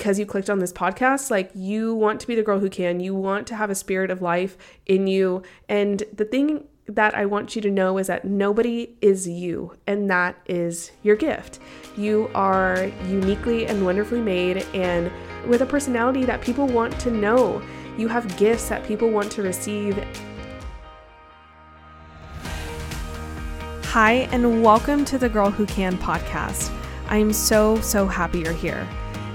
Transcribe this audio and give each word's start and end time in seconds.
because 0.00 0.18
you 0.18 0.24
clicked 0.24 0.48
on 0.48 0.60
this 0.60 0.72
podcast, 0.72 1.30
like 1.30 1.50
you 1.54 1.94
want 1.94 2.18
to 2.22 2.26
be 2.26 2.34
the 2.34 2.42
girl 2.42 2.58
who 2.58 2.70
can, 2.70 3.00
you 3.00 3.14
want 3.14 3.46
to 3.46 3.54
have 3.54 3.68
a 3.68 3.74
spirit 3.74 4.10
of 4.10 4.22
life 4.22 4.56
in 4.86 5.06
you. 5.06 5.42
And 5.68 6.02
the 6.10 6.24
thing 6.24 6.64
that 6.86 7.14
I 7.14 7.26
want 7.26 7.54
you 7.54 7.60
to 7.60 7.70
know 7.70 7.98
is 7.98 8.06
that 8.06 8.24
nobody 8.24 8.96
is 9.02 9.28
you, 9.28 9.76
and 9.86 10.08
that 10.08 10.36
is 10.46 10.90
your 11.02 11.16
gift. 11.16 11.58
You 11.98 12.30
are 12.34 12.90
uniquely 13.08 13.66
and 13.66 13.84
wonderfully 13.84 14.22
made, 14.22 14.64
and 14.72 15.12
with 15.46 15.60
a 15.60 15.66
personality 15.66 16.24
that 16.24 16.40
people 16.40 16.66
want 16.66 16.98
to 17.00 17.10
know. 17.10 17.60
You 17.98 18.08
have 18.08 18.38
gifts 18.38 18.70
that 18.70 18.82
people 18.86 19.10
want 19.10 19.30
to 19.32 19.42
receive. 19.42 20.02
Hi, 23.84 24.28
and 24.32 24.62
welcome 24.62 25.04
to 25.04 25.18
the 25.18 25.28
Girl 25.28 25.50
Who 25.50 25.66
Can 25.66 25.98
podcast. 25.98 26.74
I 27.08 27.18
am 27.18 27.34
so, 27.34 27.78
so 27.82 28.06
happy 28.06 28.38
you're 28.38 28.54
here. 28.54 28.88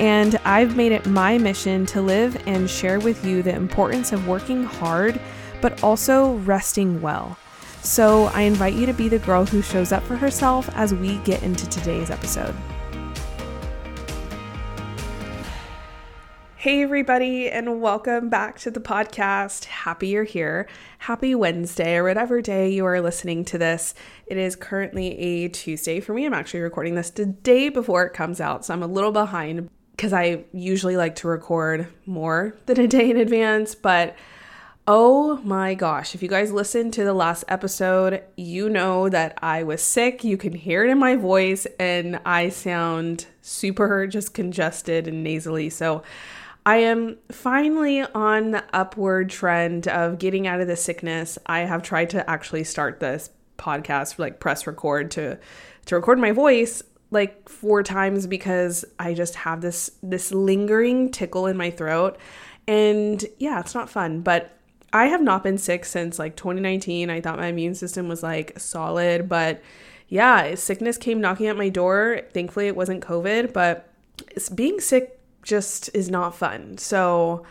And 0.00 0.40
I've 0.46 0.78
made 0.78 0.92
it 0.92 1.04
my 1.04 1.36
mission 1.36 1.84
to 1.86 2.00
live 2.00 2.42
and 2.46 2.70
share 2.70 2.98
with 2.98 3.22
you 3.22 3.42
the 3.42 3.54
importance 3.54 4.12
of 4.12 4.26
working 4.26 4.64
hard, 4.64 5.20
but 5.60 5.82
also 5.84 6.36
resting 6.36 7.02
well. 7.02 7.36
So, 7.82 8.24
I 8.28 8.42
invite 8.42 8.72
you 8.72 8.86
to 8.86 8.94
be 8.94 9.10
the 9.10 9.18
girl 9.18 9.44
who 9.44 9.60
shows 9.60 9.92
up 9.92 10.02
for 10.04 10.16
herself 10.16 10.70
as 10.74 10.94
we 10.94 11.18
get 11.18 11.42
into 11.42 11.68
today's 11.68 12.08
episode. 12.08 12.54
Hey, 16.56 16.82
everybody, 16.82 17.50
and 17.50 17.82
welcome 17.82 18.30
back 18.30 18.58
to 18.60 18.70
the 18.70 18.80
podcast. 18.80 19.66
Happy 19.66 20.08
you're 20.08 20.24
here. 20.24 20.66
Happy 21.00 21.34
Wednesday, 21.34 21.96
or 21.96 22.04
whatever 22.04 22.40
day 22.40 22.70
you 22.70 22.86
are 22.86 23.02
listening 23.02 23.44
to 23.46 23.58
this. 23.58 23.92
It 24.26 24.38
is 24.38 24.56
currently 24.56 25.18
a 25.18 25.48
Tuesday 25.48 26.00
for 26.00 26.14
me. 26.14 26.24
I'm 26.24 26.32
actually 26.32 26.60
recording 26.60 26.94
this 26.94 27.10
the 27.10 27.26
day 27.26 27.68
before 27.68 28.04
it 28.04 28.14
comes 28.14 28.40
out, 28.40 28.64
so 28.64 28.72
I'm 28.72 28.82
a 28.82 28.86
little 28.86 29.12
behind 29.12 29.68
because 30.00 30.14
I 30.14 30.44
usually 30.54 30.96
like 30.96 31.16
to 31.16 31.28
record 31.28 31.86
more 32.06 32.54
than 32.64 32.80
a 32.80 32.88
day 32.88 33.10
in 33.10 33.18
advance. 33.18 33.74
But 33.74 34.16
oh 34.86 35.36
my 35.44 35.74
gosh, 35.74 36.14
if 36.14 36.22
you 36.22 36.28
guys 36.28 36.50
listened 36.52 36.94
to 36.94 37.04
the 37.04 37.12
last 37.12 37.44
episode, 37.48 38.22
you 38.34 38.70
know 38.70 39.10
that 39.10 39.36
I 39.42 39.62
was 39.62 39.82
sick. 39.82 40.24
You 40.24 40.38
can 40.38 40.54
hear 40.54 40.86
it 40.86 40.90
in 40.90 40.96
my 40.96 41.16
voice, 41.16 41.66
and 41.78 42.18
I 42.24 42.48
sound 42.48 43.26
super 43.42 44.06
just 44.06 44.32
congested 44.32 45.06
and 45.06 45.22
nasally. 45.22 45.68
So, 45.68 46.02
I 46.64 46.76
am 46.76 47.18
finally 47.30 48.00
on 48.00 48.52
the 48.52 48.64
upward 48.72 49.28
trend 49.28 49.86
of 49.86 50.18
getting 50.18 50.46
out 50.46 50.62
of 50.62 50.66
the 50.66 50.76
sickness. 50.76 51.38
I 51.44 51.60
have 51.60 51.82
tried 51.82 52.08
to 52.10 52.30
actually 52.30 52.64
start 52.64 53.00
this 53.00 53.28
podcast, 53.58 54.18
like 54.18 54.40
press 54.40 54.66
record 54.66 55.10
to 55.10 55.38
to 55.86 55.94
record 55.94 56.18
my 56.18 56.32
voice 56.32 56.82
like 57.10 57.48
four 57.48 57.82
times 57.82 58.26
because 58.26 58.84
I 58.98 59.14
just 59.14 59.34
have 59.34 59.60
this 59.60 59.90
this 60.02 60.32
lingering 60.32 61.10
tickle 61.10 61.46
in 61.46 61.56
my 61.56 61.70
throat. 61.70 62.18
And 62.68 63.24
yeah, 63.38 63.60
it's 63.60 63.74
not 63.74 63.90
fun, 63.90 64.20
but 64.20 64.56
I 64.92 65.06
have 65.06 65.22
not 65.22 65.42
been 65.42 65.58
sick 65.58 65.84
since 65.84 66.18
like 66.18 66.36
2019. 66.36 67.10
I 67.10 67.20
thought 67.20 67.38
my 67.38 67.48
immune 67.48 67.74
system 67.74 68.08
was 68.08 68.22
like 68.22 68.58
solid, 68.58 69.28
but 69.28 69.62
yeah, 70.08 70.54
sickness 70.56 70.98
came 70.98 71.20
knocking 71.20 71.46
at 71.46 71.56
my 71.56 71.68
door. 71.68 72.22
Thankfully, 72.32 72.66
it 72.66 72.76
wasn't 72.76 73.04
COVID, 73.04 73.52
but 73.52 73.88
being 74.54 74.80
sick 74.80 75.18
just 75.42 75.88
is 75.94 76.10
not 76.10 76.34
fun. 76.34 76.78
So, 76.78 77.44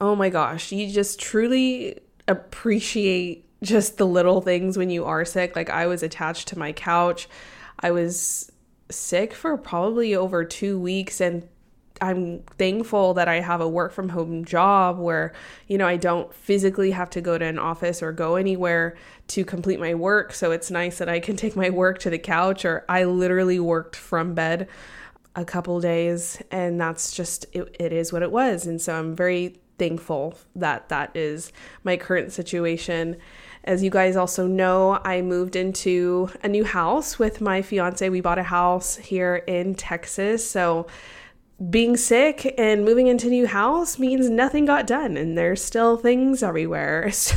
oh 0.00 0.14
my 0.14 0.30
gosh, 0.30 0.70
you 0.72 0.90
just 0.90 1.18
truly 1.18 1.98
appreciate 2.28 3.44
just 3.62 3.98
the 3.98 4.06
little 4.06 4.40
things 4.40 4.78
when 4.78 4.90
you 4.90 5.04
are 5.04 5.24
sick. 5.24 5.56
Like, 5.56 5.68
I 5.68 5.86
was 5.86 6.02
attached 6.02 6.48
to 6.48 6.58
my 6.58 6.72
couch. 6.72 7.28
I 7.80 7.90
was 7.90 8.52
sick 8.90 9.32
for 9.32 9.56
probably 9.56 10.14
over 10.14 10.44
two 10.44 10.78
weeks, 10.78 11.20
and 11.20 11.48
I'm 12.00 12.42
thankful 12.58 13.14
that 13.14 13.28
I 13.28 13.40
have 13.40 13.60
a 13.60 13.68
work 13.68 13.92
from 13.92 14.10
home 14.10 14.44
job 14.44 14.98
where, 14.98 15.32
you 15.66 15.78
know, 15.78 15.86
I 15.86 15.96
don't 15.96 16.32
physically 16.32 16.90
have 16.90 17.08
to 17.10 17.20
go 17.20 17.38
to 17.38 17.44
an 17.44 17.58
office 17.58 18.02
or 18.02 18.12
go 18.12 18.36
anywhere 18.36 18.96
to 19.28 19.44
complete 19.44 19.80
my 19.80 19.94
work. 19.94 20.34
So 20.34 20.50
it's 20.50 20.70
nice 20.70 20.98
that 20.98 21.08
I 21.08 21.20
can 21.20 21.36
take 21.38 21.56
my 21.56 21.70
work 21.70 21.98
to 22.00 22.10
the 22.10 22.18
couch, 22.18 22.64
or 22.64 22.84
I 22.88 23.04
literally 23.04 23.60
worked 23.60 23.96
from 23.96 24.34
bed 24.34 24.68
a 25.36 25.44
couple 25.44 25.78
days 25.80 26.42
and 26.50 26.80
that's 26.80 27.14
just 27.14 27.44
it, 27.52 27.76
it 27.78 27.92
is 27.92 28.10
what 28.10 28.22
it 28.22 28.32
was 28.32 28.66
and 28.66 28.80
so 28.80 28.94
i'm 28.94 29.14
very 29.14 29.60
thankful 29.78 30.34
that 30.54 30.88
that 30.88 31.14
is 31.14 31.52
my 31.84 31.96
current 31.96 32.32
situation 32.32 33.16
as 33.64 33.82
you 33.82 33.90
guys 33.90 34.16
also 34.16 34.46
know 34.46 35.00
i 35.04 35.20
moved 35.20 35.56
into 35.56 36.30
a 36.42 36.48
new 36.48 36.64
house 36.64 37.18
with 37.18 37.40
my 37.40 37.62
fiance 37.62 38.08
we 38.08 38.20
bought 38.20 38.38
a 38.38 38.44
house 38.44 38.96
here 38.96 39.36
in 39.46 39.74
texas 39.74 40.48
so 40.48 40.86
being 41.70 41.96
sick 41.96 42.54
and 42.58 42.84
moving 42.84 43.06
into 43.06 43.28
a 43.28 43.30
new 43.30 43.46
house 43.46 43.98
means 43.98 44.28
nothing 44.28 44.66
got 44.66 44.86
done 44.86 45.16
and 45.16 45.38
there's 45.38 45.62
still 45.62 45.96
things 45.96 46.42
everywhere 46.42 47.10
so 47.12 47.34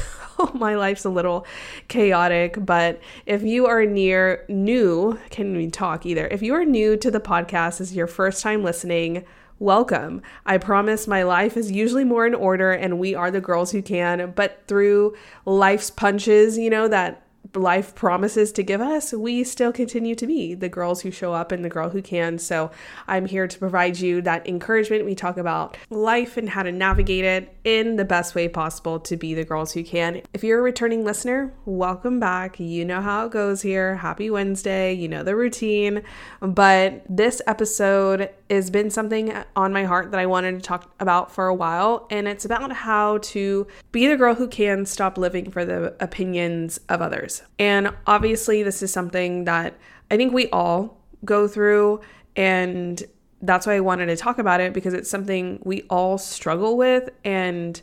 my 0.53 0.75
life's 0.75 1.05
a 1.05 1.09
little 1.09 1.45
chaotic. 1.87 2.57
But 2.63 2.99
if 3.25 3.43
you 3.43 3.67
are 3.67 3.85
near 3.85 4.45
new, 4.47 5.19
can 5.29 5.55
we 5.55 5.69
talk 5.69 6.05
either? 6.05 6.27
If 6.27 6.41
you 6.41 6.53
are 6.55 6.65
new 6.65 6.97
to 6.97 7.11
the 7.11 7.19
podcast, 7.19 7.81
is 7.81 7.95
your 7.95 8.07
first 8.07 8.41
time 8.41 8.63
listening, 8.63 9.25
welcome. 9.59 10.21
I 10.45 10.57
promise 10.57 11.07
my 11.07 11.23
life 11.23 11.55
is 11.57 11.71
usually 11.71 12.05
more 12.05 12.25
in 12.25 12.33
order 12.33 12.71
and 12.71 12.97
we 12.97 13.13
are 13.13 13.29
the 13.29 13.41
girls 13.41 13.71
who 13.71 13.81
can, 13.81 14.31
but 14.35 14.63
through 14.67 15.15
life's 15.45 15.91
punches, 15.91 16.57
you 16.57 16.69
know, 16.69 16.87
that 16.87 17.28
life 17.55 17.95
promises 17.95 18.51
to 18.53 18.63
give 18.63 18.81
us, 18.81 19.13
we 19.13 19.43
still 19.43 19.71
continue 19.71 20.15
to 20.15 20.27
be 20.27 20.53
the 20.53 20.69
girls 20.69 21.01
who 21.01 21.11
show 21.11 21.33
up 21.33 21.51
and 21.51 21.63
the 21.63 21.69
girl 21.69 21.89
who 21.89 22.01
can. 22.01 22.37
So 22.37 22.71
I'm 23.07 23.25
here 23.25 23.47
to 23.47 23.59
provide 23.59 23.99
you 23.99 24.21
that 24.21 24.47
encouragement. 24.47 25.05
We 25.05 25.15
talk 25.15 25.37
about 25.37 25.77
life 25.89 26.37
and 26.37 26.49
how 26.49 26.63
to 26.63 26.71
navigate 26.71 27.25
it 27.25 27.55
in 27.63 27.95
the 27.95 28.05
best 28.05 28.35
way 28.35 28.47
possible 28.47 28.99
to 28.99 29.17
be 29.17 29.33
the 29.33 29.43
girls 29.43 29.71
who 29.73 29.83
can. 29.83 30.21
If 30.33 30.43
you're 30.43 30.59
a 30.59 30.63
returning 30.63 31.03
listener, 31.03 31.53
welcome 31.65 32.19
back. 32.19 32.59
You 32.59 32.85
know 32.85 33.01
how 33.01 33.25
it 33.25 33.31
goes 33.31 33.61
here. 33.61 33.95
Happy 33.95 34.29
Wednesday. 34.29 34.93
You 34.93 35.07
know 35.07 35.23
the 35.23 35.35
routine. 35.35 36.03
But 36.41 37.03
this 37.09 37.41
episode 37.47 38.29
has 38.49 38.69
been 38.69 38.89
something 38.89 39.33
on 39.55 39.73
my 39.73 39.85
heart 39.85 40.11
that 40.11 40.19
I 40.19 40.25
wanted 40.25 40.55
to 40.55 40.61
talk 40.61 40.93
about 40.99 41.31
for 41.31 41.47
a 41.47 41.55
while. 41.55 42.07
And 42.09 42.27
it's 42.27 42.45
about 42.45 42.71
how 42.71 43.19
to 43.19 43.67
be 43.91 44.07
the 44.07 44.17
girl 44.17 44.35
who 44.35 44.47
can 44.47 44.85
stop 44.85 45.17
living 45.17 45.51
for 45.51 45.65
the 45.65 45.95
opinions 45.99 46.79
of 46.89 47.01
others. 47.01 47.38
And 47.57 47.93
obviously, 48.07 48.63
this 48.63 48.81
is 48.81 48.91
something 48.91 49.45
that 49.45 49.75
I 50.11 50.17
think 50.17 50.33
we 50.33 50.49
all 50.49 50.97
go 51.25 51.47
through. 51.47 52.01
And 52.35 53.03
that's 53.41 53.65
why 53.67 53.75
I 53.75 53.79
wanted 53.79 54.07
to 54.07 54.15
talk 54.15 54.37
about 54.37 54.61
it 54.61 54.73
because 54.73 54.93
it's 54.93 55.09
something 55.09 55.59
we 55.63 55.83
all 55.89 56.17
struggle 56.17 56.77
with. 56.77 57.09
And 57.23 57.81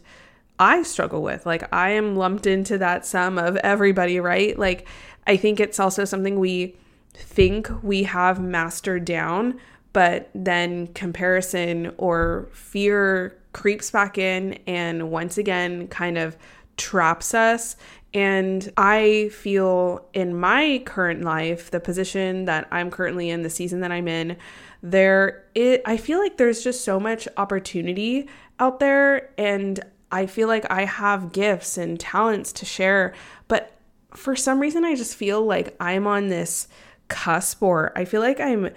I 0.58 0.82
struggle 0.82 1.22
with. 1.22 1.46
Like, 1.46 1.72
I 1.72 1.90
am 1.90 2.16
lumped 2.16 2.46
into 2.46 2.78
that 2.78 3.04
sum 3.04 3.38
of 3.38 3.56
everybody, 3.58 4.20
right? 4.20 4.58
Like, 4.58 4.88
I 5.26 5.36
think 5.36 5.60
it's 5.60 5.80
also 5.80 6.04
something 6.04 6.38
we 6.38 6.76
think 7.14 7.70
we 7.82 8.02
have 8.04 8.40
mastered 8.40 9.04
down 9.04 9.58
but 9.96 10.28
then 10.34 10.88
comparison 10.88 11.90
or 11.96 12.50
fear 12.52 13.34
creeps 13.54 13.90
back 13.90 14.18
in 14.18 14.52
and 14.66 15.10
once 15.10 15.38
again 15.38 15.88
kind 15.88 16.18
of 16.18 16.36
traps 16.76 17.32
us. 17.32 17.76
And 18.16 18.72
I 18.78 19.28
feel 19.30 20.08
in 20.14 20.40
my 20.40 20.82
current 20.86 21.22
life, 21.22 21.70
the 21.70 21.80
position 21.80 22.46
that 22.46 22.66
I'm 22.70 22.90
currently 22.90 23.28
in, 23.28 23.42
the 23.42 23.50
season 23.50 23.80
that 23.80 23.92
I'm 23.92 24.08
in, 24.08 24.38
there 24.82 25.44
it 25.54 25.82
I 25.84 25.98
feel 25.98 26.18
like 26.18 26.38
there's 26.38 26.64
just 26.64 26.82
so 26.82 26.98
much 26.98 27.28
opportunity 27.36 28.26
out 28.58 28.80
there. 28.80 29.34
And 29.36 29.80
I 30.10 30.24
feel 30.24 30.48
like 30.48 30.64
I 30.70 30.86
have 30.86 31.32
gifts 31.32 31.76
and 31.76 32.00
talents 32.00 32.54
to 32.54 32.64
share, 32.64 33.12
but 33.48 33.76
for 34.14 34.34
some 34.34 34.60
reason, 34.60 34.82
I 34.82 34.94
just 34.94 35.14
feel 35.14 35.44
like 35.44 35.76
I'm 35.78 36.06
on 36.06 36.28
this 36.28 36.68
cusp, 37.08 37.62
or 37.62 37.92
I 37.98 38.06
feel 38.06 38.22
like 38.22 38.40
I'm 38.40 38.70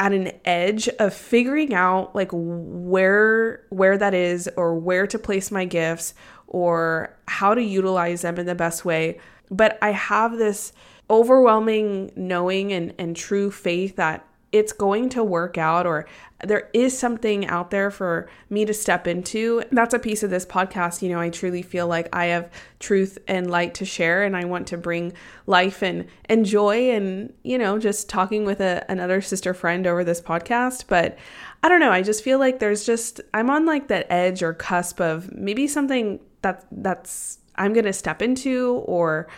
at 0.00 0.12
an 0.12 0.32
edge 0.44 0.88
of 0.98 1.14
figuring 1.14 1.72
out 1.72 2.12
like 2.12 2.30
where 2.32 3.64
where 3.68 3.96
that 3.96 4.14
is 4.14 4.50
or 4.56 4.74
where 4.74 5.06
to 5.06 5.16
place 5.16 5.52
my 5.52 5.64
gifts 5.64 6.12
or 6.56 7.14
how 7.28 7.52
to 7.54 7.62
utilize 7.62 8.22
them 8.22 8.38
in 8.38 8.46
the 8.46 8.54
best 8.54 8.82
way 8.82 9.20
but 9.50 9.76
i 9.82 9.90
have 9.90 10.38
this 10.38 10.72
overwhelming 11.10 12.10
knowing 12.16 12.72
and, 12.72 12.94
and 12.98 13.14
true 13.14 13.50
faith 13.50 13.96
that 13.96 14.26
it's 14.52 14.72
going 14.72 15.10
to 15.10 15.22
work 15.22 15.58
out 15.58 15.86
or 15.86 16.06
there 16.44 16.70
is 16.72 16.96
something 16.96 17.46
out 17.46 17.70
there 17.70 17.90
for 17.90 18.28
me 18.48 18.64
to 18.64 18.72
step 18.72 19.06
into. 19.06 19.62
That's 19.72 19.94
a 19.94 19.98
piece 19.98 20.22
of 20.22 20.30
this 20.30 20.46
podcast. 20.46 21.02
You 21.02 21.08
know, 21.08 21.20
I 21.20 21.30
truly 21.30 21.62
feel 21.62 21.86
like 21.88 22.08
I 22.14 22.26
have 22.26 22.50
truth 22.78 23.18
and 23.26 23.50
light 23.50 23.74
to 23.74 23.84
share 23.84 24.22
and 24.22 24.36
I 24.36 24.44
want 24.44 24.66
to 24.68 24.78
bring 24.78 25.12
life 25.46 25.82
and, 25.82 26.06
and 26.26 26.44
joy 26.44 26.90
and, 26.90 27.32
you 27.42 27.58
know, 27.58 27.78
just 27.78 28.08
talking 28.08 28.44
with 28.44 28.60
a, 28.60 28.84
another 28.88 29.20
sister 29.20 29.52
friend 29.54 29.86
over 29.86 30.04
this 30.04 30.20
podcast. 30.20 30.84
But 30.88 31.18
I 31.62 31.68
don't 31.68 31.80
know. 31.80 31.92
I 31.92 32.02
just 32.02 32.22
feel 32.22 32.38
like 32.38 32.58
there's 32.58 32.84
just, 32.84 33.20
I'm 33.34 33.50
on 33.50 33.66
like 33.66 33.88
that 33.88 34.06
edge 34.10 34.42
or 34.42 34.52
cusp 34.52 35.00
of 35.00 35.32
maybe 35.32 35.66
something 35.66 36.20
that 36.42 36.64
that's, 36.70 37.38
I'm 37.56 37.72
going 37.72 37.84
to 37.86 37.92
step 37.92 38.22
into 38.22 38.82
or 38.86 39.28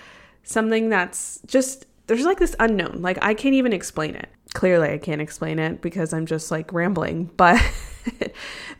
something 0.42 0.88
that's 0.88 1.40
just, 1.46 1.86
there's 2.06 2.24
like 2.24 2.38
this 2.38 2.56
unknown. 2.58 3.02
Like 3.02 3.18
I 3.22 3.34
can't 3.34 3.54
even 3.54 3.72
explain 3.72 4.14
it 4.14 4.28
clearly 4.54 4.90
I 4.90 4.98
can't 4.98 5.20
explain 5.20 5.58
it 5.58 5.80
because 5.80 6.12
I'm 6.12 6.26
just 6.26 6.50
like 6.50 6.72
rambling, 6.72 7.30
but 7.36 7.60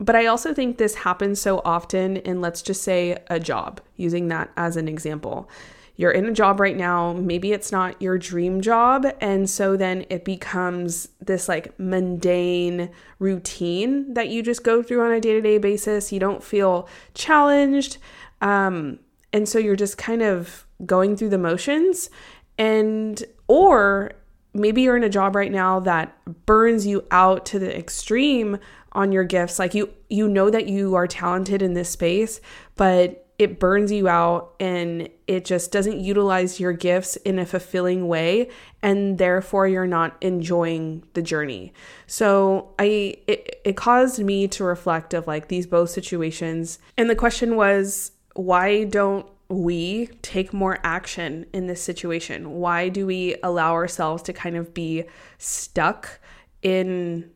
but 0.01 0.17
I 0.17 0.27
also 0.27 0.55
think 0.55 0.79
this 0.79 0.95
happens 0.95 1.41
so 1.41 1.61
often 1.65 2.17
in 2.19 2.41
let's 2.41 2.63
just 2.63 2.83
say 2.83 3.19
a 3.29 3.39
job, 3.39 3.81
using 3.97 4.29
that 4.29 4.51
as 4.57 4.77
an 4.77 4.89
example. 4.89 5.49
You're 5.99 6.13
in 6.13 6.27
a 6.27 6.33
job 6.33 6.61
right 6.61 6.77
now, 6.77 7.13
maybe 7.13 7.53
it's 7.53 7.73
not 7.73 8.01
your 8.01 8.19
dream 8.19 8.61
job, 8.61 9.05
and 9.21 9.51
so 9.51 9.77
then 9.77 10.07
it 10.09 10.25
becomes 10.25 11.09
this 11.21 11.49
like 11.49 11.77
mundane 11.77 12.91
routine 13.19 14.15
that 14.15 14.29
you 14.29 14.45
just 14.45 14.63
go 14.63 14.81
through 14.81 15.05
on 15.05 15.11
a 15.11 15.21
day-to-day 15.21 15.59
basis. 15.59 16.13
You 16.13 16.21
don't 16.21 16.43
feel 16.43 16.89
challenged. 17.15 17.99
Um 18.41 19.01
and 19.33 19.49
so 19.49 19.59
you're 19.59 19.77
just 19.77 19.99
kind 19.99 20.23
of 20.23 20.67
going 20.87 21.17
through 21.17 21.31
the 21.31 21.39
motions 21.39 22.11
and 22.57 23.25
or 23.49 24.13
maybe 24.55 24.83
you're 24.83 24.97
in 24.97 25.05
a 25.05 25.09
job 25.09 25.35
right 25.35 25.53
now 25.53 25.81
that 25.81 26.17
burns 26.47 26.87
you 26.87 27.05
out 27.11 27.45
to 27.47 27.59
the 27.59 27.77
extreme 27.77 28.59
on 28.93 29.13
your 29.13 29.25
gifts 29.25 29.59
like 29.59 29.75
you 29.75 29.93
you 30.09 30.29
know 30.29 30.49
that 30.51 30.67
you 30.67 30.95
are 30.95 31.07
talented 31.07 31.63
in 31.63 31.75
this 31.75 31.91
space 31.91 32.41
but 32.77 33.28
it 33.39 33.61
burns 33.61 33.93
you 33.93 34.09
out 34.09 34.55
and 34.59 35.09
it 35.27 35.45
just 35.45 35.71
doesn't 35.71 36.01
utilize 36.01 36.59
your 36.59 36.73
gifts 36.73 37.17
in 37.17 37.39
a 37.39 37.47
fulfilling 37.47 38.09
way 38.09 38.49
and 38.83 39.19
therefore 39.19 39.69
you're 39.69 39.87
not 39.87 40.17
enjoying 40.21 41.03
the 41.15 41.23
journey 41.23 41.73
so 42.07 42.75
i 42.79 43.15
it, 43.27 43.61
it 43.65 43.77
caused 43.77 44.19
me 44.19 44.49
to 44.49 44.65
reflect 44.65 45.15
of 45.15 45.27
like 45.27 45.49
these 45.49 45.67
both 45.67 45.91
situations 45.91 46.79
and 46.97 47.09
the 47.09 47.17
question 47.17 47.57
was 47.57 48.13
why 48.35 48.85
don't 48.85 49.27
we 49.49 50.09
take 50.21 50.53
more 50.53 50.79
action 50.85 51.47
in 51.53 51.67
this 51.67 51.83
situation? 51.83 52.53
Why 52.53 52.89
do 52.89 53.07
we 53.07 53.37
allow 53.43 53.73
ourselves 53.73 54.23
to 54.25 54.33
kind 54.33 54.57
of 54.57 54.75
be 54.75 55.05
stuck 55.39 56.21
in 56.63 57.31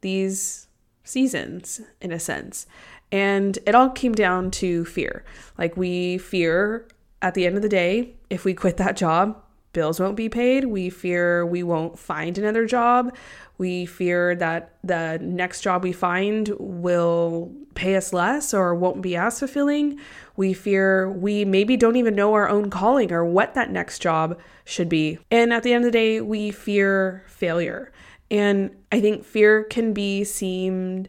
these 0.00 0.66
seasons, 1.04 1.80
in 2.00 2.10
a 2.10 2.18
sense? 2.18 2.66
And 3.12 3.58
it 3.66 3.74
all 3.74 3.90
came 3.90 4.14
down 4.14 4.50
to 4.52 4.84
fear. 4.86 5.24
Like, 5.58 5.76
we 5.76 6.18
fear 6.18 6.88
at 7.20 7.34
the 7.34 7.46
end 7.46 7.56
of 7.56 7.62
the 7.62 7.68
day, 7.68 8.14
if 8.30 8.44
we 8.44 8.54
quit 8.54 8.78
that 8.78 8.96
job, 8.96 9.40
bills 9.72 10.00
won't 10.00 10.16
be 10.16 10.28
paid. 10.28 10.64
We 10.64 10.90
fear 10.90 11.46
we 11.46 11.62
won't 11.62 11.98
find 11.98 12.36
another 12.36 12.66
job. 12.66 13.14
We 13.58 13.86
fear 13.86 14.34
that 14.36 14.74
the 14.82 15.18
next 15.22 15.60
job 15.60 15.84
we 15.84 15.92
find 15.92 16.50
will 16.58 17.52
pay 17.74 17.96
us 17.96 18.12
less 18.12 18.52
or 18.52 18.74
won't 18.74 19.02
be 19.02 19.16
as 19.16 19.38
fulfilling. 19.38 20.00
We 20.36 20.52
fear 20.52 21.08
we 21.08 21.44
maybe 21.44 21.76
don't 21.76 21.96
even 21.96 22.14
know 22.14 22.34
our 22.34 22.48
own 22.48 22.70
calling 22.70 23.12
or 23.12 23.24
what 23.24 23.54
that 23.54 23.70
next 23.70 24.00
job 24.00 24.38
should 24.64 24.88
be. 24.88 25.18
And 25.30 25.52
at 25.52 25.62
the 25.62 25.72
end 25.72 25.84
of 25.84 25.92
the 25.92 25.98
day, 25.98 26.20
we 26.20 26.50
fear 26.50 27.24
failure. 27.28 27.92
And 28.30 28.74
I 28.90 29.00
think 29.00 29.24
fear 29.24 29.64
can 29.64 29.92
be 29.92 30.24
seen 30.24 31.08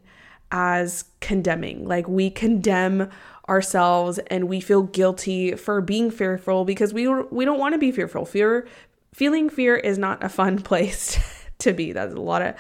as 0.54 1.06
condemning. 1.20 1.86
Like 1.86 2.08
we 2.08 2.30
condemn 2.30 3.10
ourselves 3.50 4.20
and 4.28 4.48
we 4.48 4.62
feel 4.62 4.84
guilty 4.84 5.56
for 5.56 5.82
being 5.82 6.10
fearful 6.10 6.64
because 6.64 6.94
we 6.94 7.08
we 7.08 7.44
don't 7.44 7.60
want 7.60 7.74
to 7.74 7.80
be 7.80 7.92
fearful. 7.92 8.24
Fear 8.24 8.68
feeling 9.14 9.50
fear 9.50 9.76
is 9.76 9.98
not 9.98 10.24
a 10.24 10.30
fun 10.30 10.60
place 10.62 11.20
to 11.60 11.74
be. 11.74 11.92
That's 11.92 12.14
a 12.14 12.22
lot 12.22 12.42
of 12.44 12.56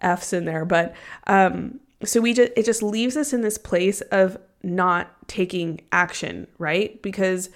F's 0.00 0.32
in 0.32 0.46
there. 0.46 0.64
But 0.64 0.94
um, 1.26 1.80
so 2.04 2.20
we 2.20 2.32
just 2.32 2.52
it 2.56 2.64
just 2.64 2.82
leaves 2.82 3.16
us 3.16 3.32
in 3.32 3.42
this 3.42 3.58
place 3.58 4.00
of 4.12 4.38
not 4.62 5.10
taking 5.28 5.80
action, 5.90 6.46
right? 6.58 7.02
Because 7.02 7.50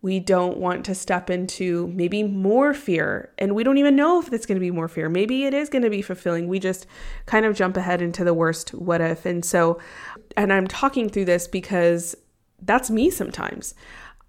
we 0.00 0.20
don't 0.20 0.58
want 0.58 0.84
to 0.84 0.94
step 0.94 1.28
into 1.28 1.88
maybe 1.88 2.22
more 2.22 2.72
fear. 2.72 3.32
And 3.36 3.54
we 3.54 3.64
don't 3.64 3.78
even 3.78 3.96
know 3.96 4.20
if 4.20 4.32
it's 4.32 4.46
going 4.46 4.56
to 4.56 4.60
be 4.60 4.70
more 4.70 4.86
fear. 4.86 5.08
Maybe 5.08 5.44
it 5.44 5.54
is 5.54 5.68
going 5.68 5.82
to 5.82 5.90
be 5.90 6.02
fulfilling. 6.02 6.46
We 6.46 6.60
just 6.60 6.86
kind 7.26 7.44
of 7.44 7.56
jump 7.56 7.76
ahead 7.76 8.00
into 8.00 8.22
the 8.22 8.34
worst 8.34 8.70
what 8.74 9.00
if. 9.00 9.26
And 9.26 9.44
so 9.44 9.80
and 10.36 10.52
i'm 10.52 10.66
talking 10.66 11.08
through 11.08 11.24
this 11.24 11.48
because 11.48 12.14
that's 12.62 12.90
me 12.90 13.10
sometimes. 13.10 13.74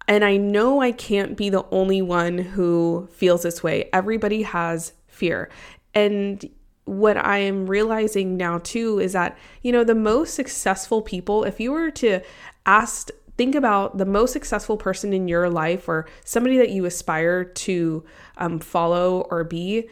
And 0.08 0.26
i 0.26 0.38
know 0.38 0.82
i 0.82 0.92
can't 0.92 1.38
be 1.38 1.50
the 1.50 1.66
only 1.72 2.02
one 2.02 2.40
who 2.40 3.08
feels 3.12 3.44
this 3.44 3.62
way. 3.62 3.90
Everybody 3.94 4.42
has 4.42 4.94
fear. 5.08 5.50
And 5.94 6.50
what 6.86 7.18
I 7.18 7.38
am 7.38 7.68
realizing 7.68 8.36
now 8.36 8.58
too 8.58 9.00
is 9.00 9.14
that, 9.14 9.38
you 9.62 9.72
know, 9.72 9.84
the 9.84 9.94
most 9.94 10.34
successful 10.34 11.04
people, 11.04 11.44
if 11.44 11.60
you 11.60 11.72
were 11.72 11.92
to 11.92 12.22
ask, 12.66 13.10
think 13.40 13.56
about 13.56 13.98
the 13.98 14.06
most 14.06 14.34
successful 14.34 14.76
person 14.76 15.14
in 15.14 15.30
your 15.30 15.50
life 15.50 15.88
or 15.88 16.06
somebody 16.26 16.58
that 16.58 16.72
you 16.72 16.84
aspire 16.84 17.46
to 17.46 18.04
um, 18.36 18.60
follow 18.60 19.22
or 19.32 19.46
be, 19.46 19.88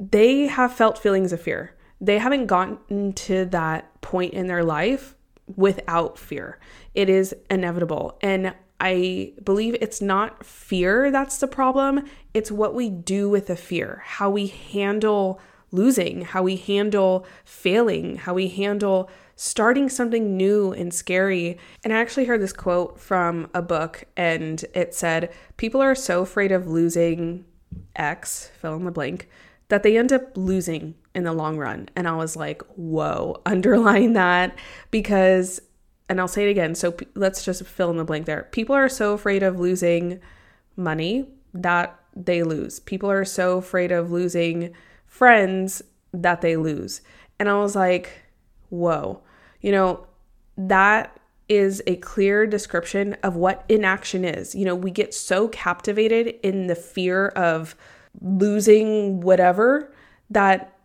they 0.00 0.46
have 0.46 0.72
felt 0.72 0.96
feelings 0.96 1.34
of 1.34 1.40
fear. 1.42 1.76
They 2.00 2.16
haven't 2.16 2.46
gotten 2.46 3.12
to 3.12 3.44
that 3.44 4.00
point 4.00 4.32
in 4.32 4.46
their 4.46 4.64
life 4.64 5.14
without 5.54 6.18
fear. 6.18 6.58
It 6.94 7.10
is 7.10 7.34
inevitable. 7.50 8.16
And 8.22 8.54
I 8.80 9.34
believe 9.44 9.76
it's 9.82 10.00
not 10.00 10.42
fear 10.42 11.10
that's 11.10 11.36
the 11.36 11.48
problem, 11.48 12.06
it's 12.32 12.50
what 12.50 12.74
we 12.74 12.88
do 12.88 13.28
with 13.28 13.48
the 13.48 13.56
fear, 13.56 14.02
how 14.06 14.30
we 14.30 14.46
handle 14.46 15.42
losing, 15.72 16.22
how 16.22 16.42
we 16.42 16.56
handle 16.56 17.26
failing, 17.44 18.16
how 18.16 18.32
we 18.32 18.48
handle 18.48 19.10
starting 19.36 19.88
something 19.88 20.36
new 20.36 20.72
and 20.72 20.92
scary. 20.92 21.58
And 21.84 21.92
I 21.92 22.00
actually 22.00 22.24
heard 22.24 22.40
this 22.40 22.52
quote 22.52 22.98
from 22.98 23.48
a 23.54 23.62
book, 23.62 24.04
and 24.16 24.64
it 24.74 24.94
said, 24.94 25.32
People 25.56 25.80
are 25.80 25.94
so 25.94 26.22
afraid 26.22 26.50
of 26.50 26.66
losing 26.66 27.44
X, 27.94 28.50
fill 28.60 28.74
in 28.74 28.84
the 28.84 28.90
blank, 28.90 29.28
that 29.68 29.82
they 29.82 29.96
end 29.96 30.12
up 30.12 30.36
losing 30.36 30.94
in 31.14 31.24
the 31.24 31.32
long 31.32 31.58
run. 31.58 31.88
And 31.96 32.06
I 32.06 32.16
was 32.16 32.36
like, 32.36 32.62
whoa, 32.76 33.40
underline 33.46 34.14
that 34.14 34.56
because 34.90 35.60
and 36.08 36.20
I'll 36.20 36.28
say 36.28 36.46
it 36.46 36.50
again. 36.50 36.76
So 36.76 36.92
p- 36.92 37.08
let's 37.14 37.44
just 37.44 37.64
fill 37.64 37.90
in 37.90 37.96
the 37.96 38.04
blank 38.04 38.26
there. 38.26 38.46
People 38.52 38.76
are 38.76 38.88
so 38.88 39.12
afraid 39.12 39.42
of 39.42 39.58
losing 39.58 40.20
money 40.76 41.28
that 41.52 41.98
they 42.14 42.42
lose. 42.42 42.78
People 42.78 43.10
are 43.10 43.24
so 43.24 43.58
afraid 43.58 43.90
of 43.90 44.12
losing 44.12 44.72
friends 45.04 45.82
that 46.12 46.42
they 46.42 46.56
lose. 46.56 47.00
And 47.40 47.48
I 47.48 47.58
was 47.58 47.74
like, 47.74 48.22
whoa, 48.68 49.20
you 49.66 49.72
know, 49.72 50.06
that 50.56 51.18
is 51.48 51.82
a 51.88 51.96
clear 51.96 52.46
description 52.46 53.14
of 53.24 53.34
what 53.34 53.64
inaction 53.68 54.24
is. 54.24 54.54
You 54.54 54.64
know, 54.64 54.76
we 54.76 54.92
get 54.92 55.12
so 55.12 55.48
captivated 55.48 56.36
in 56.44 56.68
the 56.68 56.76
fear 56.76 57.28
of 57.30 57.74
losing 58.20 59.20
whatever 59.22 59.92
that 60.30 60.78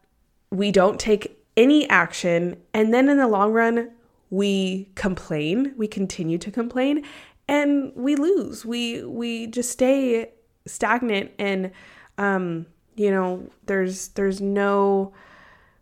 we 0.50 0.71
don't 0.71 1.00
take 1.00 1.38
any 1.55 1.88
action. 1.89 2.59
And 2.73 2.91
then 2.91 3.07
in 3.07 3.19
the 3.19 3.27
long 3.27 3.53
run, 3.53 3.91
we 4.31 4.89
complain, 4.95 5.75
we 5.77 5.88
continue 5.88 6.39
to 6.39 6.50
complain, 6.50 7.05
and 7.47 7.91
we 7.95 8.15
lose. 8.15 8.65
We 8.65 9.03
we 9.03 9.45
just 9.45 9.69
stay 9.69 10.31
stagnant 10.65 11.33
and 11.38 11.69
um 12.17 12.65
you 12.95 13.11
know, 13.11 13.47
there's 13.67 14.07
there's 14.09 14.41
no 14.41 15.13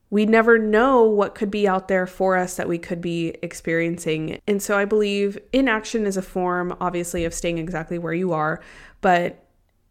we 0.09 0.25
never 0.25 0.57
know 0.57 1.03
what 1.03 1.35
could 1.35 1.51
be 1.51 1.67
out 1.67 1.87
there 1.87 2.07
for 2.07 2.35
us 2.35 2.55
that 2.55 2.67
we 2.67 2.77
could 2.77 3.01
be 3.01 3.35
experiencing. 3.41 4.41
And 4.47 4.61
so 4.61 4.77
I 4.77 4.85
believe 4.85 5.37
inaction 5.53 6.07
is 6.07 6.17
a 6.17 6.21
form 6.21 6.75
obviously 6.81 7.25
of 7.25 7.33
staying 7.33 7.59
exactly 7.59 7.99
where 7.99 8.13
you 8.13 8.33
are, 8.33 8.61
but 9.01 9.45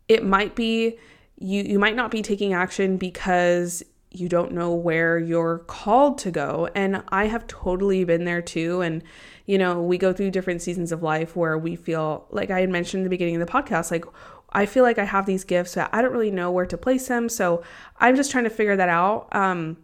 it 0.09 0.25
might 0.25 0.55
be 0.55 0.99
you 1.41 1.63
you 1.63 1.79
might 1.79 1.95
not 1.95 2.11
be 2.11 2.21
taking 2.21 2.53
action 2.53 2.97
because 2.97 3.85
you 4.11 4.29
don't 4.29 4.53
know 4.53 4.75
where 4.75 5.19
you're 5.19 5.59
called 5.61 6.19
to 6.19 6.31
go. 6.31 6.69
And 6.75 7.03
I 7.09 7.27
have 7.27 7.47
totally 7.47 8.05
been 8.05 8.25
there 8.25 8.43
too. 8.43 8.81
And, 8.81 9.03
you 9.47 9.59
know, 9.59 9.83
we 9.83 9.99
go 9.99 10.13
through 10.13 10.31
different 10.31 10.63
seasons 10.63 10.93
of 10.93 11.03
life 11.03 11.37
where 11.37 11.59
we 11.59 11.77
feel 11.77 12.27
like 12.31 12.51
I 12.51 12.61
had 12.61 12.71
mentioned 12.71 13.01
in 13.01 13.05
the 13.05 13.11
beginning 13.11 13.41
of 13.41 13.47
the 13.47 13.53
podcast, 13.53 13.91
like, 13.91 14.07
I 14.51 14.65
feel 14.65 14.83
like 14.83 14.99
I 14.99 15.05
have 15.05 15.27
these 15.27 15.45
gifts 15.45 15.75
that 15.75 15.91
I 15.93 16.01
don't 16.01 16.13
really 16.13 16.31
know 16.31 16.51
where 16.51 16.65
to 16.67 16.79
place 16.79 17.09
them. 17.09 17.29
So 17.29 17.63
I'm 17.99 18.17
just 18.17 18.31
trying 18.31 18.45
to 18.45 18.51
figure 18.51 18.77
that 18.77 18.89
out. 18.89 19.29
Um, 19.33 19.77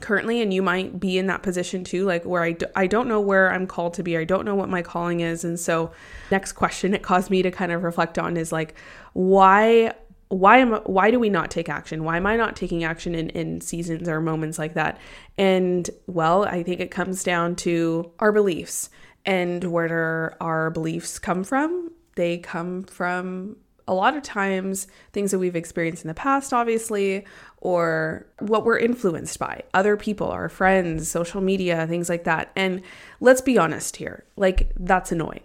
currently 0.00 0.42
and 0.42 0.52
you 0.52 0.62
might 0.62 0.98
be 0.98 1.18
in 1.18 1.26
that 1.28 1.42
position 1.42 1.84
too 1.84 2.04
like 2.04 2.24
where 2.24 2.42
I 2.42 2.52
d- 2.52 2.66
I 2.74 2.86
don't 2.86 3.08
know 3.08 3.20
where 3.20 3.52
i'm 3.52 3.66
called 3.66 3.94
to 3.94 4.02
be. 4.02 4.16
I 4.16 4.24
don't 4.24 4.44
know 4.44 4.54
what 4.54 4.68
my 4.68 4.82
calling 4.82 5.20
is. 5.20 5.44
And 5.44 5.58
so 5.58 5.92
next 6.30 6.52
question 6.52 6.94
it 6.94 7.02
caused 7.02 7.30
me 7.30 7.42
to 7.42 7.50
kind 7.50 7.72
of 7.72 7.82
reflect 7.84 8.18
on 8.18 8.36
is 8.36 8.52
like 8.52 8.74
why 9.12 9.94
why 10.28 10.58
am 10.58 10.72
why 10.84 11.10
do 11.10 11.20
we 11.20 11.30
not 11.30 11.50
take 11.50 11.68
action? 11.68 12.02
Why 12.02 12.16
am 12.16 12.26
i 12.26 12.36
not 12.36 12.56
taking 12.56 12.82
action 12.82 13.14
in 13.14 13.30
in 13.30 13.60
seasons 13.60 14.08
or 14.08 14.20
moments 14.20 14.58
like 14.58 14.74
that? 14.74 14.98
And 15.38 15.88
well 16.06 16.44
i 16.44 16.62
think 16.62 16.80
it 16.80 16.90
comes 16.90 17.22
down 17.22 17.56
to 17.56 18.10
our 18.18 18.32
beliefs 18.32 18.90
and 19.24 19.64
where 19.64 20.36
our 20.42 20.70
beliefs 20.70 21.18
come 21.18 21.44
from. 21.44 21.90
They 22.16 22.38
come 22.38 22.84
from 22.84 23.56
a 23.86 23.94
lot 23.94 24.16
of 24.16 24.22
times 24.22 24.86
things 25.12 25.30
that 25.30 25.38
we've 25.38 25.56
experienced 25.56 26.04
in 26.04 26.08
the 26.08 26.14
past, 26.14 26.52
obviously, 26.52 27.26
or 27.58 28.26
what 28.38 28.64
we're 28.64 28.78
influenced 28.78 29.38
by 29.38 29.62
other 29.72 29.96
people, 29.96 30.28
our 30.28 30.48
friends, 30.48 31.10
social 31.10 31.40
media, 31.40 31.86
things 31.86 32.08
like 32.08 32.24
that. 32.24 32.50
And 32.56 32.82
let's 33.20 33.40
be 33.40 33.58
honest 33.58 33.96
here 33.96 34.24
like, 34.36 34.72
that's 34.76 35.12
annoying. 35.12 35.42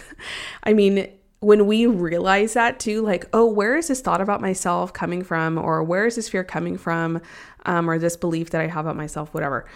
I 0.64 0.72
mean, 0.72 1.08
when 1.40 1.66
we 1.66 1.86
realize 1.86 2.54
that 2.54 2.80
too, 2.80 3.02
like, 3.02 3.26
oh, 3.34 3.46
where 3.46 3.76
is 3.76 3.88
this 3.88 4.00
thought 4.00 4.20
about 4.20 4.40
myself 4.40 4.92
coming 4.92 5.22
from? 5.22 5.58
Or 5.58 5.82
where 5.82 6.06
is 6.06 6.16
this 6.16 6.28
fear 6.28 6.42
coming 6.42 6.78
from? 6.78 7.20
Um, 7.66 7.88
or 7.88 7.98
this 7.98 8.16
belief 8.16 8.50
that 8.50 8.62
I 8.62 8.66
have 8.66 8.86
about 8.86 8.96
myself, 8.96 9.32
whatever. 9.34 9.66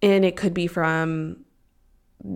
And 0.00 0.24
it 0.24 0.36
could 0.36 0.54
be 0.54 0.68
from 0.68 1.44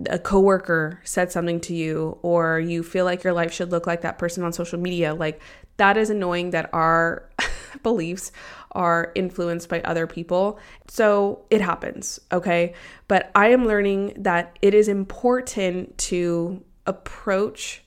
a 0.09 0.17
coworker 0.17 1.01
said 1.03 1.31
something 1.31 1.59
to 1.59 1.73
you 1.73 2.17
or 2.21 2.59
you 2.59 2.83
feel 2.83 3.03
like 3.03 3.23
your 3.23 3.33
life 3.33 3.51
should 3.51 3.69
look 3.69 3.85
like 3.85 4.01
that 4.01 4.17
person 4.17 4.43
on 4.43 4.53
social 4.53 4.79
media 4.79 5.13
like 5.13 5.41
that 5.77 5.97
is 5.97 6.09
annoying 6.09 6.51
that 6.51 6.69
our 6.73 7.29
beliefs 7.83 8.31
are 8.71 9.11
influenced 9.15 9.69
by 9.69 9.81
other 9.81 10.07
people. 10.07 10.59
So 10.87 11.45
it 11.49 11.61
happens 11.61 12.19
okay? 12.31 12.73
But 13.07 13.31
i 13.35 13.47
am 13.49 13.65
learning 13.65 14.13
that 14.17 14.57
it 14.61 14.73
is 14.73 14.87
important 14.87 15.97
to 15.97 16.63
approach 16.85 17.82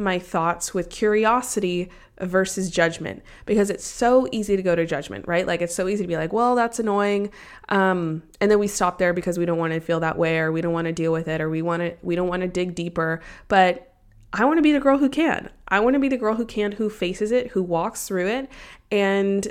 my 0.00 0.18
thoughts 0.18 0.74
with 0.74 0.90
curiosity 0.90 1.90
versus 2.20 2.70
judgment 2.70 3.22
because 3.46 3.70
it's 3.70 3.86
so 3.86 4.28
easy 4.32 4.56
to 4.56 4.62
go 4.62 4.74
to 4.74 4.84
judgment, 4.84 5.26
right? 5.26 5.46
Like 5.46 5.62
it's 5.62 5.74
so 5.74 5.88
easy 5.88 6.04
to 6.04 6.08
be 6.08 6.16
like, 6.16 6.32
well, 6.32 6.54
that's 6.54 6.78
annoying. 6.78 7.30
Um, 7.68 8.22
and 8.40 8.50
then 8.50 8.58
we 8.58 8.66
stop 8.66 8.98
there 8.98 9.12
because 9.12 9.38
we 9.38 9.46
don't 9.46 9.58
want 9.58 9.72
to 9.72 9.80
feel 9.80 10.00
that 10.00 10.18
way 10.18 10.38
or 10.38 10.52
we 10.52 10.60
don't 10.60 10.72
want 10.72 10.86
to 10.86 10.92
deal 10.92 11.12
with 11.12 11.28
it 11.28 11.40
or 11.40 11.48
we 11.48 11.62
want 11.62 11.80
to 11.80 11.96
we 12.02 12.16
don't 12.16 12.28
want 12.28 12.42
to 12.42 12.48
dig 12.48 12.74
deeper. 12.74 13.20
But 13.48 13.94
I 14.32 14.44
want 14.44 14.58
to 14.58 14.62
be 14.62 14.72
the 14.72 14.80
girl 14.80 14.98
who 14.98 15.08
can. 15.08 15.50
I 15.68 15.80
want 15.80 15.94
to 15.94 16.00
be 16.00 16.08
the 16.08 16.16
girl 16.16 16.36
who 16.36 16.46
can, 16.46 16.72
who 16.72 16.88
faces 16.88 17.32
it, 17.32 17.48
who 17.48 17.62
walks 17.62 18.06
through 18.06 18.28
it. 18.28 18.48
And 18.92 19.46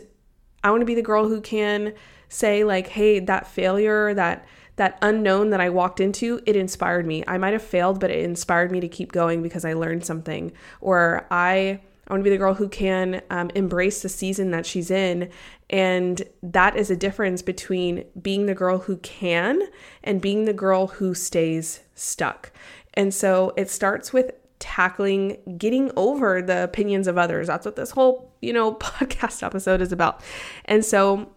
I 0.63 0.71
want 0.71 0.81
to 0.81 0.85
be 0.85 0.95
the 0.95 1.01
girl 1.01 1.27
who 1.27 1.41
can 1.41 1.93
say, 2.29 2.63
like, 2.63 2.87
hey, 2.87 3.19
that 3.19 3.47
failure, 3.47 4.13
that 4.13 4.45
that 4.79 4.97
unknown 5.01 5.49
that 5.49 5.59
I 5.59 5.69
walked 5.69 5.99
into, 5.99 6.39
it 6.45 6.55
inspired 6.55 7.05
me. 7.05 7.21
I 7.27 7.37
might 7.37 7.51
have 7.51 7.61
failed, 7.61 7.99
but 7.99 8.11
it 8.11 8.23
inspired 8.23 8.71
me 8.71 8.79
to 8.79 8.87
keep 8.87 9.11
going 9.11 9.43
because 9.43 9.65
I 9.65 9.73
learned 9.73 10.05
something. 10.05 10.53
Or 10.79 11.27
I 11.29 11.81
I 12.07 12.13
want 12.13 12.21
to 12.21 12.23
be 12.23 12.29
the 12.31 12.37
girl 12.37 12.55
who 12.55 12.69
can 12.69 13.21
um, 13.29 13.51
embrace 13.53 14.01
the 14.01 14.09
season 14.09 14.49
that 14.51 14.65
she's 14.65 14.89
in. 14.89 15.29
And 15.69 16.23
that 16.41 16.75
is 16.75 16.89
a 16.89 16.95
difference 16.95 17.43
between 17.43 18.05
being 18.19 18.47
the 18.47 18.55
girl 18.55 18.79
who 18.79 18.97
can 18.97 19.61
and 20.03 20.19
being 20.19 20.45
the 20.45 20.53
girl 20.53 20.87
who 20.87 21.13
stays 21.13 21.81
stuck. 21.93 22.51
And 22.95 23.13
so 23.13 23.53
it 23.57 23.69
starts 23.69 24.11
with 24.11 24.31
tackling 24.57 25.37
getting 25.57 25.91
over 25.95 26.41
the 26.41 26.63
opinions 26.63 27.07
of 27.07 27.17
others. 27.17 27.47
That's 27.47 27.65
what 27.65 27.75
this 27.75 27.91
whole, 27.91 28.31
you 28.41 28.53
know, 28.53 28.73
podcast 28.75 29.43
episode 29.43 29.81
is 29.81 29.91
about. 29.91 30.21
And 30.65 30.83
so 30.83 31.29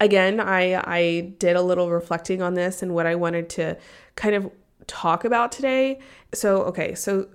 again, 0.00 0.40
I 0.40 0.74
I 0.74 1.32
did 1.38 1.56
a 1.56 1.62
little 1.62 1.90
reflecting 1.90 2.42
on 2.42 2.54
this 2.54 2.82
and 2.82 2.94
what 2.94 3.06
I 3.06 3.14
wanted 3.14 3.48
to 3.50 3.76
kind 4.16 4.34
of 4.34 4.50
talk 4.86 5.24
about 5.24 5.52
today. 5.52 6.00
So, 6.32 6.62
okay, 6.62 6.94
so 6.94 7.28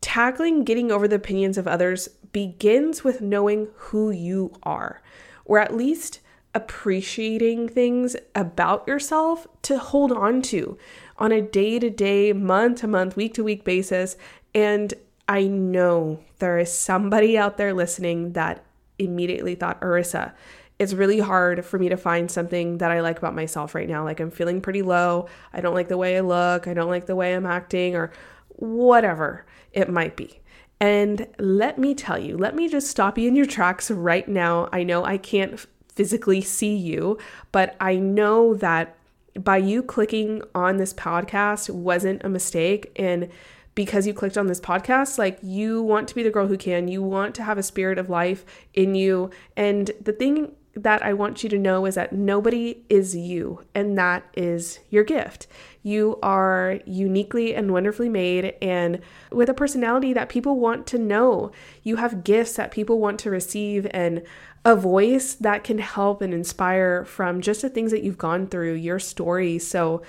tackling 0.00 0.64
getting 0.64 0.92
over 0.92 1.08
the 1.08 1.16
opinions 1.16 1.58
of 1.58 1.66
others 1.66 2.08
begins 2.32 3.02
with 3.02 3.20
knowing 3.20 3.68
who 3.74 4.10
you 4.10 4.52
are, 4.62 5.02
or 5.44 5.58
at 5.58 5.76
least 5.76 6.20
appreciating 6.54 7.68
things 7.68 8.16
about 8.34 8.86
yourself 8.88 9.46
to 9.62 9.78
hold 9.78 10.10
on 10.10 10.40
to 10.40 10.78
on 11.18 11.32
a 11.32 11.42
day 11.42 11.78
to 11.78 11.90
day, 11.90 12.32
month 12.32 12.80
to 12.80 12.86
month, 12.86 13.16
week 13.16 13.34
to 13.34 13.44
week 13.44 13.64
basis. 13.64 14.16
And 14.54 14.94
I 15.28 15.44
know 15.44 16.20
there 16.38 16.58
is 16.58 16.72
somebody 16.72 17.36
out 17.36 17.56
there 17.56 17.74
listening 17.74 18.32
that 18.32 18.64
immediately 18.98 19.54
thought, 19.54 19.80
Arissa, 19.80 20.32
it's 20.78 20.92
really 20.92 21.20
hard 21.20 21.64
for 21.64 21.78
me 21.78 21.88
to 21.88 21.96
find 21.96 22.30
something 22.30 22.78
that 22.78 22.90
I 22.90 23.00
like 23.00 23.18
about 23.18 23.34
myself 23.34 23.74
right 23.74 23.88
now. 23.88 24.04
Like 24.04 24.20
I'm 24.20 24.30
feeling 24.30 24.60
pretty 24.60 24.82
low. 24.82 25.28
I 25.52 25.60
don't 25.60 25.74
like 25.74 25.88
the 25.88 25.96
way 25.96 26.16
I 26.16 26.20
look. 26.20 26.66
I 26.66 26.74
don't 26.74 26.90
like 26.90 27.06
the 27.06 27.16
way 27.16 27.34
I'm 27.34 27.46
acting, 27.46 27.96
or 27.96 28.12
whatever 28.48 29.46
it 29.72 29.90
might 29.90 30.16
be. 30.16 30.40
And 30.78 31.26
let 31.38 31.78
me 31.78 31.94
tell 31.94 32.18
you, 32.18 32.36
let 32.36 32.54
me 32.54 32.68
just 32.68 32.88
stop 32.88 33.16
you 33.16 33.28
in 33.28 33.36
your 33.36 33.46
tracks 33.46 33.90
right 33.90 34.28
now. 34.28 34.68
I 34.72 34.82
know 34.82 35.04
I 35.04 35.16
can't 35.16 35.64
physically 35.88 36.42
see 36.42 36.76
you, 36.76 37.18
but 37.52 37.74
I 37.80 37.96
know 37.96 38.54
that 38.54 38.96
by 39.42 39.56
you 39.56 39.82
clicking 39.82 40.42
on 40.54 40.76
this 40.76 40.92
podcast 40.92 41.70
wasn't 41.70 42.24
a 42.24 42.28
mistake. 42.28 42.92
And 42.96 43.30
because 43.74 44.06
you 44.06 44.12
clicked 44.12 44.38
on 44.38 44.46
this 44.46 44.60
podcast, 44.60 45.16
like 45.16 45.38
you 45.42 45.82
want 45.82 46.08
to 46.08 46.14
be 46.14 46.22
the 46.22 46.30
girl 46.30 46.46
who 46.46 46.58
can, 46.58 46.88
you 46.88 47.02
want 47.02 47.34
to 47.36 47.42
have 47.42 47.56
a 47.56 47.62
spirit 47.62 47.98
of 47.98 48.10
life 48.10 48.44
in 48.74 48.94
you. 48.94 49.30
And 49.56 49.90
the 50.00 50.12
thing 50.12 50.52
that 50.76 51.02
I 51.02 51.14
want 51.14 51.42
you 51.42 51.48
to 51.48 51.58
know 51.58 51.86
is 51.86 51.94
that 51.94 52.12
nobody 52.12 52.84
is 52.90 53.16
you, 53.16 53.64
and 53.74 53.96
that 53.96 54.24
is 54.34 54.78
your 54.90 55.04
gift. 55.04 55.46
You 55.82 56.18
are 56.22 56.80
uniquely 56.84 57.54
and 57.54 57.72
wonderfully 57.72 58.10
made, 58.10 58.54
and 58.60 59.00
with 59.32 59.48
a 59.48 59.54
personality 59.54 60.12
that 60.12 60.28
people 60.28 60.60
want 60.60 60.86
to 60.88 60.98
know. 60.98 61.50
You 61.82 61.96
have 61.96 62.24
gifts 62.24 62.56
that 62.56 62.70
people 62.70 62.98
want 62.98 63.18
to 63.20 63.30
receive, 63.30 63.86
and 63.92 64.22
a 64.66 64.76
voice 64.76 65.34
that 65.34 65.64
can 65.64 65.78
help 65.78 66.20
and 66.20 66.34
inspire 66.34 67.04
from 67.06 67.40
just 67.40 67.62
the 67.62 67.70
things 67.70 67.90
that 67.90 68.02
you've 68.02 68.18
gone 68.18 68.46
through, 68.46 68.74
your 68.74 68.98
story. 68.98 69.58
So, 69.58 70.02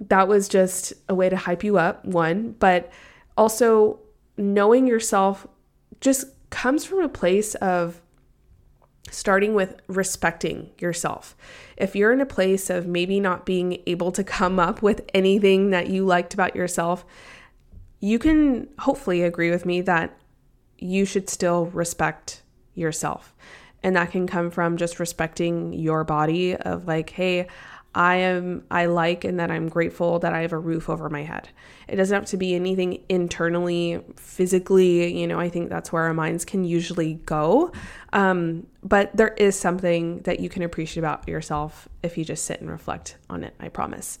that 0.00 0.28
was 0.28 0.48
just 0.48 0.92
a 1.08 1.14
way 1.14 1.28
to 1.28 1.36
hype 1.36 1.64
you 1.64 1.76
up, 1.76 2.04
one, 2.04 2.54
but 2.60 2.92
also 3.36 3.98
knowing 4.36 4.86
yourself 4.86 5.44
just 6.00 6.26
comes 6.50 6.84
from 6.84 7.00
a 7.00 7.08
place 7.08 7.56
of 7.56 8.00
starting 9.10 9.54
with 9.54 9.80
respecting 9.86 10.70
yourself. 10.78 11.36
If 11.76 11.96
you're 11.96 12.12
in 12.12 12.20
a 12.20 12.26
place 12.26 12.70
of 12.70 12.86
maybe 12.86 13.20
not 13.20 13.46
being 13.46 13.82
able 13.86 14.12
to 14.12 14.24
come 14.24 14.58
up 14.58 14.82
with 14.82 15.08
anything 15.14 15.70
that 15.70 15.88
you 15.88 16.04
liked 16.04 16.34
about 16.34 16.56
yourself, 16.56 17.04
you 18.00 18.18
can 18.18 18.68
hopefully 18.78 19.22
agree 19.22 19.50
with 19.50 19.66
me 19.66 19.80
that 19.82 20.16
you 20.78 21.04
should 21.04 21.28
still 21.28 21.66
respect 21.66 22.42
yourself. 22.74 23.34
And 23.82 23.96
that 23.96 24.10
can 24.10 24.26
come 24.26 24.50
from 24.50 24.76
just 24.76 24.98
respecting 24.98 25.72
your 25.72 26.04
body 26.04 26.56
of 26.56 26.86
like, 26.86 27.10
hey, 27.10 27.46
I 27.94 28.16
am 28.16 28.64
I 28.70 28.86
like 28.86 29.24
and 29.24 29.40
that 29.40 29.50
I'm 29.50 29.68
grateful 29.68 30.18
that 30.20 30.32
I 30.32 30.42
have 30.42 30.52
a 30.52 30.58
roof 30.58 30.88
over 30.88 31.08
my 31.08 31.22
head. 31.22 31.48
It 31.88 31.96
doesn't 31.96 32.14
have 32.14 32.26
to 32.26 32.36
be 32.36 32.54
anything 32.54 33.02
internally, 33.08 34.00
physically, 34.16 35.18
you 35.18 35.26
know, 35.26 35.40
I 35.40 35.48
think 35.48 35.70
that's 35.70 35.90
where 35.90 36.04
our 36.04 36.14
minds 36.14 36.44
can 36.44 36.64
usually 36.64 37.14
go. 37.14 37.72
Um, 38.12 38.66
but 38.84 39.16
there 39.16 39.34
is 39.34 39.58
something 39.58 40.20
that 40.20 40.40
you 40.40 40.48
can 40.48 40.62
appreciate 40.62 41.00
about 41.00 41.26
yourself 41.26 41.88
if 42.02 42.18
you 42.18 42.24
just 42.24 42.44
sit 42.44 42.60
and 42.60 42.70
reflect 42.70 43.16
on 43.30 43.42
it, 43.42 43.54
I 43.58 43.68
promise. 43.68 44.18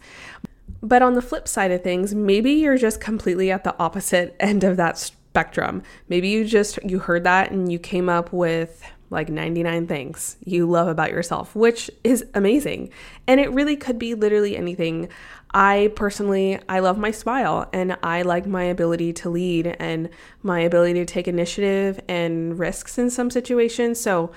But 0.82 1.02
on 1.02 1.14
the 1.14 1.22
flip 1.22 1.46
side 1.46 1.70
of 1.70 1.82
things, 1.82 2.14
maybe 2.14 2.52
you're 2.52 2.78
just 2.78 3.00
completely 3.00 3.50
at 3.50 3.64
the 3.64 3.78
opposite 3.78 4.34
end 4.40 4.64
of 4.64 4.76
that 4.78 4.98
spectrum. 4.98 5.82
Maybe 6.08 6.28
you 6.28 6.44
just 6.44 6.78
you 6.84 7.00
heard 7.00 7.24
that 7.24 7.50
and 7.50 7.70
you 7.70 7.78
came 7.78 8.08
up 8.08 8.32
with 8.32 8.82
like 9.10 9.28
99 9.28 9.86
things 9.86 10.36
you 10.44 10.68
love 10.68 10.88
about 10.88 11.10
yourself, 11.10 11.54
which 11.54 11.90
is 12.04 12.24
amazing. 12.34 12.90
And 13.26 13.40
it 13.40 13.50
really 13.52 13.76
could 13.76 13.98
be 13.98 14.14
literally 14.14 14.56
anything. 14.56 15.08
I 15.52 15.92
personally, 15.96 16.60
I 16.68 16.80
love 16.80 16.98
my 16.98 17.10
smile 17.10 17.68
and 17.72 17.96
I 18.02 18.22
like 18.22 18.46
my 18.46 18.64
ability 18.64 19.14
to 19.14 19.30
lead 19.30 19.76
and 19.78 20.10
my 20.42 20.60
ability 20.60 20.94
to 20.94 21.06
take 21.06 21.26
initiative 21.26 22.00
and 22.08 22.58
risks 22.58 22.98
in 22.98 23.08
some 23.08 23.30
situations. 23.30 23.98
So 24.00 24.30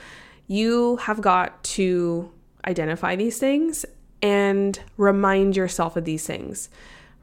you 0.47 0.97
have 0.97 1.21
got 1.21 1.63
to 1.63 2.31
identify 2.65 3.15
these 3.15 3.37
things 3.37 3.85
and 4.21 4.79
remind 4.97 5.57
yourself 5.57 5.97
of 5.97 6.05
these 6.05 6.25
things. 6.25 6.69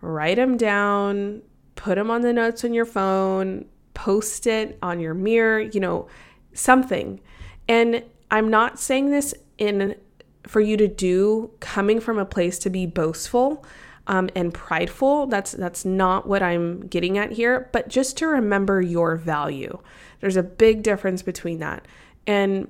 Write 0.01 0.37
them 0.37 0.57
down, 0.57 1.43
put 1.77 1.95
them 1.95 2.11
on 2.11 2.21
the 2.21 2.33
notes 2.33 2.65
on 2.65 2.75
your 2.75 2.85
phone, 2.85 3.65
post 3.95 4.47
it 4.47 4.79
on 4.83 5.01
your 5.01 5.15
mirror, 5.15 5.61
you 5.61 5.81
know, 5.81 6.09
something 6.53 7.21
and 7.69 8.03
I'm 8.31 8.51
not 8.51 8.79
saying 8.79 9.11
this 9.11 9.35
in 9.59 9.97
for 10.47 10.61
you 10.61 10.77
to 10.79 10.89
do 10.89 11.51
coming 11.61 12.01
from 12.01 12.19
a 12.19 12.25
place 12.25 12.59
to 12.61 12.71
be 12.71 12.87
boastful 12.87 13.65
um, 14.07 14.31
and 14.35 14.53
prideful. 14.53 15.27
That's 15.27 15.53
that's 15.53 15.85
not 15.85 16.27
what 16.27 16.43
I'm 16.43 16.87
getting 16.87 17.19
at 17.19 17.33
here. 17.33 17.69
But 17.73 17.89
just 17.89 18.17
to 18.19 18.27
remember 18.27 18.81
your 18.81 19.17
value. 19.17 19.79
There's 20.21 20.37
a 20.37 20.43
big 20.43 20.83
difference 20.83 21.23
between 21.23 21.59
that. 21.59 21.87
And 22.27 22.69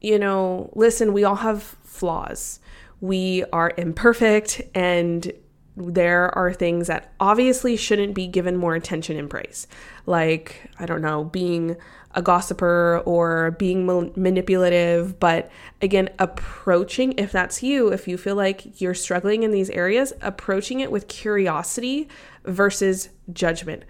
you 0.00 0.18
know, 0.18 0.70
listen, 0.74 1.12
we 1.12 1.24
all 1.24 1.36
have 1.36 1.62
flaws. 1.84 2.60
We 3.00 3.44
are 3.52 3.72
imperfect 3.76 4.60
and 4.74 5.32
there 5.76 6.36
are 6.36 6.52
things 6.52 6.86
that 6.86 7.12
obviously 7.18 7.76
shouldn't 7.76 8.14
be 8.14 8.26
given 8.26 8.56
more 8.56 8.74
attention 8.74 9.16
and 9.16 9.28
praise. 9.28 9.66
Like, 10.06 10.70
I 10.78 10.86
don't 10.86 11.02
know, 11.02 11.24
being 11.24 11.76
a 12.14 12.22
gossiper 12.22 13.02
or 13.04 13.52
being 13.52 13.84
ma- 13.86 14.08
manipulative. 14.16 15.18
But 15.18 15.50
again, 15.82 16.08
approaching, 16.18 17.12
if 17.18 17.32
that's 17.32 17.62
you, 17.62 17.88
if 17.88 18.08
you 18.08 18.16
feel 18.16 18.36
like 18.36 18.80
you're 18.80 18.94
struggling 18.94 19.42
in 19.42 19.50
these 19.50 19.70
areas, 19.70 20.12
approaching 20.22 20.80
it 20.80 20.90
with 20.90 21.08
curiosity 21.08 22.08
versus 22.44 23.10
judgment. 23.32 23.84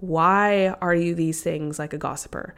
Why 0.00 0.68
are 0.80 0.94
you 0.94 1.14
these 1.14 1.42
things 1.42 1.78
like 1.78 1.92
a 1.92 1.98
gossiper? 1.98 2.54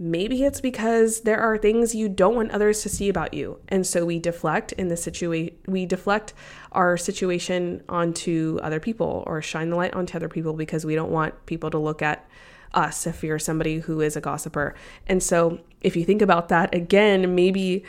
Maybe 0.00 0.44
it's 0.44 0.60
because 0.60 1.22
there 1.22 1.40
are 1.40 1.58
things 1.58 1.94
you 1.94 2.08
don't 2.08 2.36
want 2.36 2.52
others 2.52 2.82
to 2.82 2.88
see 2.88 3.08
about 3.08 3.34
you. 3.34 3.58
And 3.68 3.84
so 3.84 4.06
we 4.06 4.20
deflect 4.20 4.70
in 4.72 4.88
the 4.88 4.96
situation, 4.96 5.56
we 5.66 5.86
deflect 5.86 6.34
our 6.70 6.96
situation 6.96 7.82
onto 7.88 8.60
other 8.62 8.78
people 8.78 9.24
or 9.26 9.42
shine 9.42 9.70
the 9.70 9.76
light 9.76 9.94
onto 9.94 10.16
other 10.16 10.28
people 10.28 10.52
because 10.52 10.86
we 10.86 10.94
don't 10.94 11.10
want 11.10 11.46
people 11.46 11.70
to 11.70 11.78
look 11.78 12.00
at 12.00 12.28
us 12.74 13.06
if 13.06 13.22
you're 13.22 13.38
somebody 13.38 13.80
who 13.80 14.00
is 14.00 14.16
a 14.16 14.20
gossiper. 14.20 14.74
And 15.06 15.22
so 15.22 15.60
if 15.80 15.96
you 15.96 16.04
think 16.04 16.22
about 16.22 16.48
that 16.48 16.74
again, 16.74 17.34
maybe 17.34 17.84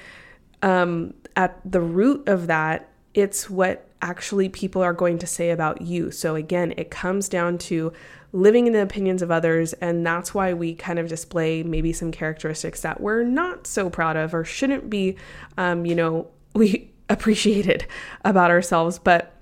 um, 0.62 1.14
at 1.36 1.60
the 1.70 1.82
root 1.82 2.28
of 2.28 2.48
that, 2.48 2.90
it's 3.14 3.50
what 3.50 3.88
actually 4.02 4.50
people 4.50 4.82
are 4.82 4.94
going 4.94 5.18
to 5.20 5.28
say 5.28 5.52
about 5.52 5.82
you. 5.82 6.12
So 6.12 6.36
again, 6.36 6.74
it 6.78 6.90
comes 6.90 7.28
down 7.28 7.58
to 7.60 7.92
living 8.32 8.68
in 8.68 8.74
the 8.74 8.82
opinions 8.82 9.22
of 9.22 9.32
others. 9.32 9.74
And 9.74 10.06
that's 10.06 10.34
why 10.34 10.54
we 10.54 10.76
kind 10.76 11.00
of 11.00 11.08
display 11.08 11.64
maybe 11.64 11.92
some 11.92 12.12
characteristics 12.12 12.82
that 12.82 13.02
we're 13.02 13.24
not 13.24 13.66
so 13.66 13.90
proud 13.90 14.16
of 14.16 14.34
or 14.34 14.44
shouldn't 14.44 14.90
be, 14.90 15.18
um, 15.58 15.86
you 15.86 15.96
know, 15.96 16.28
we 16.54 16.92
appreciated 17.10 17.86
about 18.24 18.52
ourselves. 18.52 19.00
But 19.00 19.34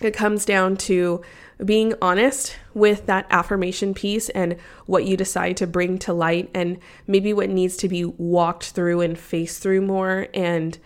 it 0.00 0.12
comes 0.12 0.44
down 0.44 0.76
to 0.76 1.22
being 1.64 1.94
honest 2.02 2.56
with 2.72 3.06
that 3.06 3.26
affirmation 3.30 3.94
piece 3.94 4.28
and 4.30 4.56
what 4.86 5.04
you 5.04 5.16
decide 5.16 5.56
to 5.58 5.66
bring 5.66 5.98
to 5.98 6.12
light 6.12 6.50
and 6.54 6.78
maybe 7.06 7.32
what 7.32 7.50
needs 7.50 7.76
to 7.76 7.88
be 7.88 8.04
walked 8.04 8.70
through 8.70 9.00
and 9.00 9.18
faced 9.18 9.62
through 9.62 9.80
more. 9.80 10.28
And 10.34 10.78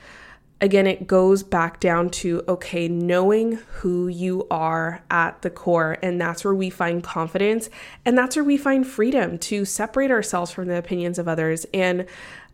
again 0.60 0.86
it 0.86 1.06
goes 1.06 1.42
back 1.42 1.78
down 1.78 2.10
to 2.10 2.42
okay 2.48 2.88
knowing 2.88 3.52
who 3.52 4.08
you 4.08 4.46
are 4.50 5.02
at 5.10 5.40
the 5.42 5.50
core. 5.50 5.96
And 6.02 6.20
that's 6.20 6.44
where 6.44 6.54
we 6.54 6.70
find 6.70 7.02
confidence 7.02 7.70
and 8.04 8.16
that's 8.18 8.36
where 8.36 8.44
we 8.44 8.56
find 8.56 8.86
freedom 8.86 9.38
to 9.38 9.64
separate 9.64 10.10
ourselves 10.10 10.50
from 10.50 10.68
the 10.68 10.76
opinions 10.76 11.18
of 11.18 11.28
others. 11.28 11.64
And 11.72 12.06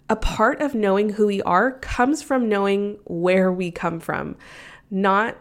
a 0.09 0.17
part 0.17 0.61
of 0.61 0.75
knowing 0.75 1.11
who 1.11 1.27
we 1.27 1.41
are 1.43 1.73
comes 1.73 2.23
from 2.23 2.49
knowing 2.49 2.99
where 3.05 3.51
we 3.51 3.71
come 3.71 4.01
from 4.01 4.37
not 4.91 5.37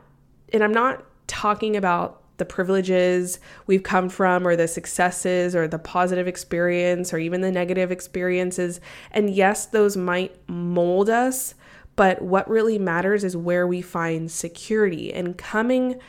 and 0.53 0.63
I'm 0.63 0.71
not 0.71 1.03
talking 1.27 1.75
about 1.75 2.22
the 2.37 2.45
privileges 2.45 3.39
we've 3.67 3.83
come 3.83 4.09
from, 4.09 4.47
or 4.47 4.55
the 4.55 4.67
successes, 4.67 5.55
or 5.55 5.67
the 5.67 5.79
positive 5.79 6.27
experience, 6.27 7.13
or 7.13 7.19
even 7.19 7.41
the 7.41 7.51
negative 7.51 7.91
experiences. 7.91 8.81
And 9.11 9.29
yes, 9.29 9.65
those 9.67 9.95
might 9.95 10.35
mold 10.49 11.09
us, 11.09 11.55
but 11.95 12.21
what 12.21 12.49
really 12.49 12.79
matters 12.79 13.23
is 13.23 13.37
where 13.37 13.67
we 13.67 13.81
find 13.81 14.31
security. 14.31 15.13
And 15.13 15.37
coming, 15.37 15.99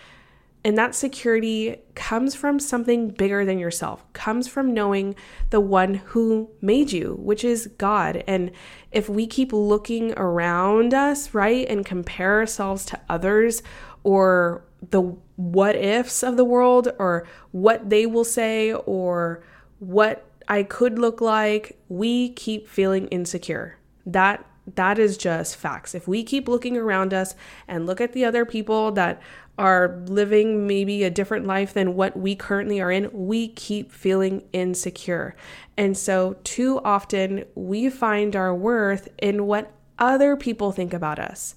and 0.64 0.78
that 0.78 0.94
security 0.94 1.76
comes 1.94 2.34
from 2.34 2.58
something 2.58 3.10
bigger 3.10 3.44
than 3.44 3.58
yourself, 3.58 4.10
comes 4.14 4.48
from 4.48 4.72
knowing 4.72 5.14
the 5.50 5.60
one 5.60 5.92
who 5.92 6.48
made 6.62 6.90
you, 6.90 7.18
which 7.20 7.44
is 7.44 7.66
God. 7.76 8.24
And 8.26 8.50
if 8.90 9.10
we 9.10 9.26
keep 9.26 9.52
looking 9.52 10.14
around 10.16 10.94
us, 10.94 11.34
right, 11.34 11.68
and 11.68 11.84
compare 11.84 12.38
ourselves 12.38 12.86
to 12.86 13.00
others, 13.10 13.62
or 14.04 14.64
the 14.90 15.14
what 15.36 15.76
ifs 15.76 16.22
of 16.22 16.36
the 16.36 16.44
world 16.44 16.88
or 16.98 17.26
what 17.50 17.90
they 17.90 18.06
will 18.06 18.24
say 18.24 18.72
or 18.72 19.42
what 19.78 20.26
I 20.48 20.62
could 20.62 20.98
look 20.98 21.20
like, 21.20 21.78
we 21.88 22.30
keep 22.30 22.68
feeling 22.68 23.08
insecure. 23.08 23.78
That 24.06 24.44
that 24.76 24.98
is 24.98 25.18
just 25.18 25.56
facts. 25.56 25.94
If 25.94 26.08
we 26.08 26.22
keep 26.22 26.48
looking 26.48 26.76
around 26.76 27.12
us 27.12 27.34
and 27.68 27.84
look 27.84 28.00
at 28.00 28.12
the 28.12 28.24
other 28.24 28.46
people 28.46 28.92
that 28.92 29.20
are 29.58 30.02
living 30.06 30.66
maybe 30.66 31.04
a 31.04 31.10
different 31.10 31.46
life 31.46 31.74
than 31.74 31.94
what 31.94 32.16
we 32.16 32.34
currently 32.34 32.80
are 32.80 32.90
in, 32.90 33.10
we 33.12 33.48
keep 33.48 33.92
feeling 33.92 34.42
insecure. 34.52 35.36
And 35.76 35.96
so, 35.96 36.36
too 36.44 36.80
often, 36.82 37.44
we 37.54 37.90
find 37.90 38.34
our 38.34 38.54
worth 38.54 39.08
in 39.18 39.46
what 39.46 39.70
other 39.98 40.36
people 40.36 40.72
think 40.72 40.94
about 40.94 41.18
us. 41.18 41.54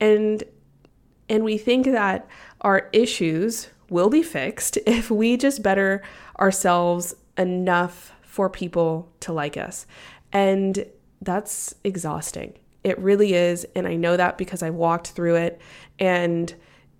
And 0.00 0.42
and 1.28 1.44
we 1.44 1.58
think 1.58 1.86
that 1.86 2.28
our 2.60 2.88
issues 2.92 3.68
will 3.88 4.08
be 4.08 4.22
fixed 4.22 4.78
if 4.86 5.10
we 5.10 5.36
just 5.36 5.62
better 5.62 6.02
ourselves 6.38 7.14
enough 7.36 8.12
for 8.22 8.50
people 8.50 9.10
to 9.20 9.32
like 9.32 9.56
us. 9.56 9.86
And 10.32 10.86
that's 11.20 11.74
exhausting. 11.84 12.54
It 12.84 12.98
really 12.98 13.34
is. 13.34 13.66
And 13.74 13.86
I 13.86 13.96
know 13.96 14.16
that 14.16 14.38
because 14.38 14.62
I 14.62 14.70
walked 14.70 15.08
through 15.08 15.36
it. 15.36 15.60
And 15.98 16.54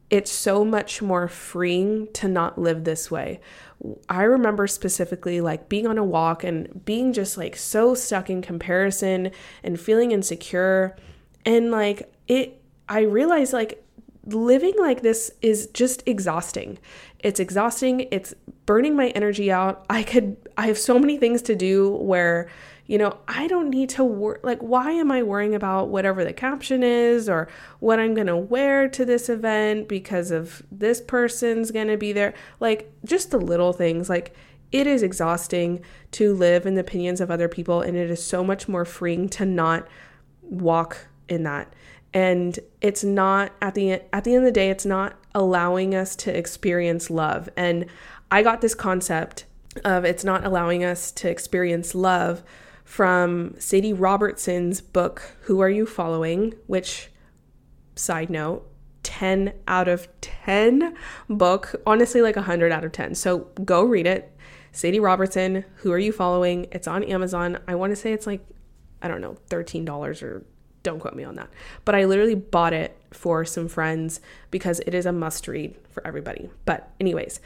it's 0.08 0.30
so 0.30 0.64
much 0.64 1.02
more 1.02 1.28
freeing 1.28 2.08
to 2.14 2.28
not 2.28 2.58
live 2.58 2.84
this 2.84 3.10
way. 3.10 3.40
I 4.08 4.22
remember 4.22 4.66
specifically 4.66 5.40
like 5.40 5.68
being 5.68 5.86
on 5.86 5.98
a 5.98 6.04
walk 6.04 6.44
and 6.44 6.84
being 6.84 7.12
just 7.12 7.36
like 7.36 7.56
so 7.56 7.94
stuck 7.94 8.30
in 8.30 8.40
comparison 8.40 9.32
and 9.62 9.78
feeling 9.78 10.12
insecure. 10.12 10.96
And 11.44 11.70
like 11.70 12.12
it, 12.28 12.62
I 12.88 13.00
realized 13.00 13.52
like 13.52 13.84
living 14.26 14.74
like 14.78 15.02
this 15.02 15.30
is 15.40 15.68
just 15.68 16.02
exhausting. 16.06 16.78
It's 17.20 17.40
exhausting. 17.40 18.08
It's 18.10 18.34
burning 18.66 18.96
my 18.96 19.08
energy 19.08 19.50
out. 19.50 19.84
I 19.88 20.02
could, 20.02 20.36
I 20.56 20.66
have 20.66 20.78
so 20.78 20.98
many 20.98 21.16
things 21.16 21.42
to 21.42 21.54
do 21.54 21.90
where, 21.90 22.48
you 22.86 22.98
know, 22.98 23.18
I 23.26 23.46
don't 23.46 23.70
need 23.70 23.88
to 23.90 24.04
work. 24.04 24.40
Like, 24.42 24.60
why 24.60 24.92
am 24.92 25.10
I 25.10 25.22
worrying 25.22 25.54
about 25.54 25.88
whatever 25.88 26.24
the 26.24 26.32
caption 26.32 26.82
is 26.82 27.28
or 27.28 27.48
what 27.80 27.98
I'm 27.98 28.14
going 28.14 28.26
to 28.26 28.36
wear 28.36 28.88
to 28.88 29.04
this 29.04 29.28
event 29.28 29.88
because 29.88 30.30
of 30.30 30.62
this 30.70 31.00
person's 31.00 31.70
going 31.70 31.88
to 31.88 31.96
be 31.96 32.12
there? 32.12 32.34
Like, 32.60 32.92
just 33.04 33.30
the 33.30 33.38
little 33.38 33.72
things. 33.72 34.08
Like, 34.08 34.34
it 34.72 34.86
is 34.86 35.02
exhausting 35.02 35.80
to 36.12 36.34
live 36.34 36.66
in 36.66 36.74
the 36.74 36.80
opinions 36.80 37.20
of 37.20 37.30
other 37.30 37.48
people, 37.48 37.80
and 37.80 37.96
it 37.96 38.10
is 38.10 38.24
so 38.24 38.42
much 38.42 38.68
more 38.68 38.84
freeing 38.84 39.28
to 39.30 39.46
not 39.46 39.86
walk 40.42 41.08
in 41.28 41.44
that 41.44 41.72
and 42.16 42.58
it's 42.80 43.04
not 43.04 43.52
at 43.60 43.74
the 43.74 44.00
at 44.10 44.24
the 44.24 44.34
end 44.34 44.38
of 44.38 44.44
the 44.44 44.50
day 44.50 44.70
it's 44.70 44.86
not 44.86 45.18
allowing 45.34 45.94
us 45.94 46.16
to 46.16 46.34
experience 46.34 47.10
love. 47.10 47.50
And 47.58 47.84
i 48.30 48.42
got 48.42 48.62
this 48.62 48.74
concept 48.74 49.44
of 49.84 50.06
it's 50.06 50.24
not 50.24 50.42
allowing 50.42 50.82
us 50.82 51.12
to 51.12 51.28
experience 51.28 51.94
love 51.94 52.42
from 52.84 53.54
sadie 53.58 53.92
robertson's 53.92 54.80
book 54.80 55.36
who 55.42 55.60
are 55.60 55.68
you 55.68 55.84
following? 55.84 56.54
Which 56.66 57.10
side 57.96 58.30
note 58.30 58.66
10 59.02 59.52
out 59.68 59.86
of 59.86 60.08
10 60.22 60.96
book 61.28 61.74
honestly 61.86 62.22
like 62.22 62.36
100 62.36 62.72
out 62.72 62.82
of 62.82 62.92
10 62.92 63.14
so 63.14 63.40
go 63.62 63.84
read 63.84 64.06
it. 64.06 64.34
Sadie 64.72 65.00
robertson 65.00 65.66
who 65.76 65.92
are 65.92 65.98
you 65.98 66.12
following? 66.12 66.66
It's 66.72 66.88
on 66.88 67.04
amazon. 67.04 67.58
I 67.68 67.74
want 67.74 67.90
to 67.92 67.96
say 67.96 68.14
it's 68.14 68.26
like 68.26 68.40
i 69.02 69.06
don't 69.06 69.20
know 69.20 69.36
$13 69.50 70.22
or 70.22 70.46
don't 70.86 71.00
quote 71.00 71.14
me 71.14 71.24
on 71.24 71.34
that. 71.34 71.50
But 71.84 71.94
I 71.94 72.04
literally 72.04 72.36
bought 72.36 72.72
it 72.72 72.96
for 73.10 73.44
some 73.44 73.68
friends 73.68 74.20
because 74.50 74.80
it 74.80 74.94
is 74.94 75.04
a 75.04 75.12
must 75.12 75.46
read 75.48 75.74
for 75.90 76.06
everybody. 76.06 76.48
But, 76.64 76.88
anyways, 77.00 77.40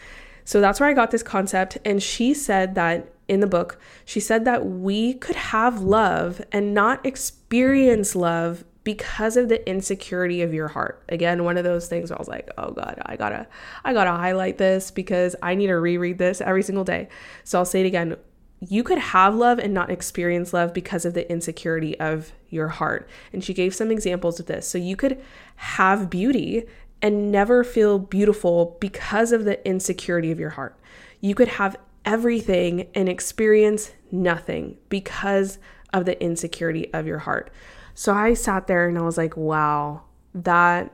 so 0.44 0.60
that's 0.60 0.78
where 0.78 0.88
I 0.88 0.92
got 0.92 1.10
this 1.10 1.22
concept. 1.22 1.78
And 1.84 2.02
she 2.02 2.34
said 2.34 2.74
that 2.74 3.12
in 3.28 3.40
the 3.40 3.46
book, 3.46 3.80
she 4.04 4.20
said 4.20 4.44
that 4.44 4.66
we 4.66 5.14
could 5.14 5.36
have 5.36 5.80
love 5.80 6.42
and 6.52 6.74
not 6.74 7.04
experience 7.06 8.14
love 8.14 8.64
because 8.82 9.36
of 9.36 9.48
the 9.48 9.68
insecurity 9.68 10.42
of 10.42 10.52
your 10.52 10.68
heart. 10.68 11.02
Again, 11.08 11.44
one 11.44 11.56
of 11.56 11.64
those 11.64 11.86
things 11.86 12.10
where 12.10 12.18
I 12.18 12.20
was 12.20 12.28
like, 12.28 12.50
"Oh 12.58 12.72
god, 12.72 13.00
I 13.04 13.16
got 13.16 13.28
to 13.30 13.46
I 13.84 13.92
got 13.92 14.04
to 14.04 14.12
highlight 14.12 14.58
this 14.58 14.90
because 14.90 15.36
I 15.42 15.54
need 15.54 15.68
to 15.68 15.74
reread 15.74 16.18
this 16.18 16.40
every 16.40 16.62
single 16.62 16.84
day." 16.84 17.08
So 17.44 17.58
I'll 17.58 17.64
say 17.64 17.82
it 17.82 17.86
again 17.86 18.16
you 18.60 18.82
could 18.82 18.98
have 18.98 19.34
love 19.34 19.58
and 19.58 19.72
not 19.72 19.90
experience 19.90 20.52
love 20.52 20.74
because 20.74 21.04
of 21.04 21.14
the 21.14 21.30
insecurity 21.30 21.98
of 21.98 22.32
your 22.50 22.68
heart. 22.68 23.08
And 23.32 23.42
she 23.42 23.54
gave 23.54 23.74
some 23.74 23.90
examples 23.90 24.38
of 24.38 24.46
this. 24.46 24.68
So 24.68 24.76
you 24.76 24.96
could 24.96 25.20
have 25.56 26.10
beauty 26.10 26.66
and 27.00 27.32
never 27.32 27.64
feel 27.64 27.98
beautiful 27.98 28.76
because 28.78 29.32
of 29.32 29.44
the 29.44 29.66
insecurity 29.66 30.30
of 30.30 30.38
your 30.38 30.50
heart. 30.50 30.78
You 31.20 31.34
could 31.34 31.48
have 31.48 31.76
everything 32.04 32.88
and 32.94 33.08
experience 33.08 33.92
nothing 34.10 34.76
because 34.90 35.58
of 35.92 36.04
the 36.04 36.22
insecurity 36.22 36.92
of 36.92 37.06
your 37.06 37.20
heart. 37.20 37.50
So 37.94 38.14
I 38.14 38.34
sat 38.34 38.66
there 38.66 38.88
and 38.88 38.98
I 38.98 39.02
was 39.02 39.16
like, 39.16 39.36
wow, 39.36 40.02
that 40.34 40.92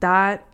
that 0.00 0.46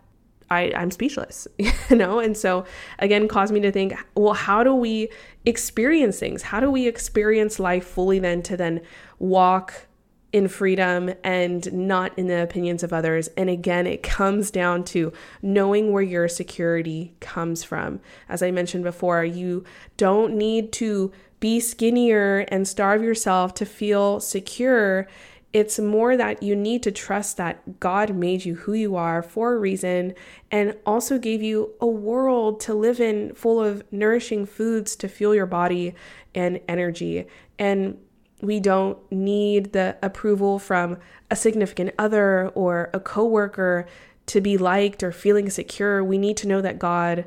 I, 0.51 0.73
I'm 0.75 0.91
speechless, 0.91 1.47
you 1.57 1.71
know? 1.91 2.19
And 2.19 2.35
so 2.35 2.65
again, 2.99 3.27
caused 3.27 3.53
me 3.53 3.61
to 3.61 3.71
think, 3.71 3.93
well, 4.15 4.33
how 4.33 4.63
do 4.63 4.75
we 4.75 5.09
experience 5.45 6.19
things? 6.19 6.43
How 6.43 6.59
do 6.59 6.69
we 6.69 6.87
experience 6.87 7.57
life 7.59 7.85
fully 7.85 8.19
then 8.19 8.43
to 8.43 8.57
then 8.57 8.81
walk 9.17 9.87
in 10.33 10.47
freedom 10.47 11.13
and 11.23 11.71
not 11.73 12.17
in 12.17 12.27
the 12.27 12.41
opinions 12.41 12.83
of 12.83 12.93
others. 12.93 13.27
And 13.35 13.49
again, 13.49 13.85
it 13.85 14.01
comes 14.01 14.49
down 14.49 14.85
to 14.85 15.11
knowing 15.41 15.91
where 15.91 16.03
your 16.03 16.29
security 16.29 17.13
comes 17.19 17.65
from. 17.65 17.99
As 18.29 18.41
I 18.41 18.49
mentioned 18.49 18.85
before, 18.85 19.25
you 19.25 19.65
don't 19.97 20.35
need 20.35 20.71
to 20.73 21.11
be 21.41 21.59
skinnier 21.59 22.45
and 22.47 22.65
starve 22.65 23.03
yourself 23.03 23.53
to 23.55 23.65
feel 23.65 24.21
secure. 24.21 25.07
It's 25.53 25.79
more 25.79 26.15
that 26.15 26.41
you 26.41 26.55
need 26.55 26.81
to 26.83 26.91
trust 26.91 27.37
that 27.37 27.79
God 27.79 28.15
made 28.15 28.45
you 28.45 28.55
who 28.55 28.73
you 28.73 28.95
are 28.95 29.21
for 29.21 29.53
a 29.53 29.57
reason 29.57 30.13
and 30.49 30.77
also 30.85 31.17
gave 31.17 31.41
you 31.41 31.73
a 31.81 31.87
world 31.87 32.61
to 32.61 32.73
live 32.73 33.01
in 33.01 33.33
full 33.33 33.61
of 33.61 33.83
nourishing 33.91 34.45
foods 34.45 34.95
to 34.97 35.09
fuel 35.09 35.35
your 35.35 35.45
body 35.45 35.93
and 36.33 36.61
energy. 36.69 37.25
And 37.59 37.97
we 38.41 38.59
don't 38.59 38.97
need 39.11 39.73
the 39.73 39.97
approval 40.01 40.57
from 40.57 40.97
a 41.29 41.35
significant 41.35 41.93
other 41.99 42.47
or 42.49 42.89
a 42.93 42.99
coworker 42.99 43.85
to 44.27 44.41
be 44.41 44.57
liked 44.57 45.03
or 45.03 45.11
feeling 45.11 45.49
secure. 45.49 46.03
We 46.03 46.17
need 46.17 46.37
to 46.37 46.47
know 46.47 46.61
that 46.61 46.79
God 46.79 47.25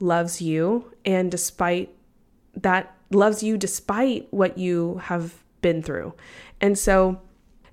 loves 0.00 0.40
you 0.40 0.92
and 1.04 1.30
despite 1.30 1.94
that 2.54 2.94
loves 3.10 3.42
you 3.42 3.56
despite 3.56 4.26
what 4.32 4.58
you 4.58 5.00
have 5.04 5.34
been 5.60 5.82
through. 5.82 6.14
And 6.60 6.78
so 6.78 7.20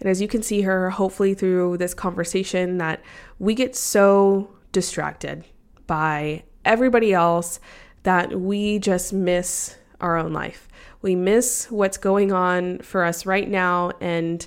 and 0.06 0.12
as 0.12 0.22
you 0.22 0.28
can 0.28 0.44
see 0.44 0.62
her, 0.62 0.92
hopefully 0.92 1.34
through 1.34 1.78
this 1.78 1.96
conversation, 1.96 2.78
that 2.78 3.02
we 3.40 3.56
get 3.56 3.76
so 3.76 4.52
distracted 4.72 5.44
by 5.88 6.44
everybody 6.64 7.12
else 7.12 7.60
that 8.04 8.40
we 8.40 8.78
just 8.78 9.14
miss 9.14 9.78
our 10.00 10.16
own 10.16 10.32
life. 10.32 10.68
We 11.02 11.16
miss 11.16 11.72
what's 11.72 11.98
going 11.98 12.32
on 12.32 12.82
for 12.82 13.04
us 13.04 13.26
right 13.26 13.50
now 13.50 13.94
and 14.00 14.46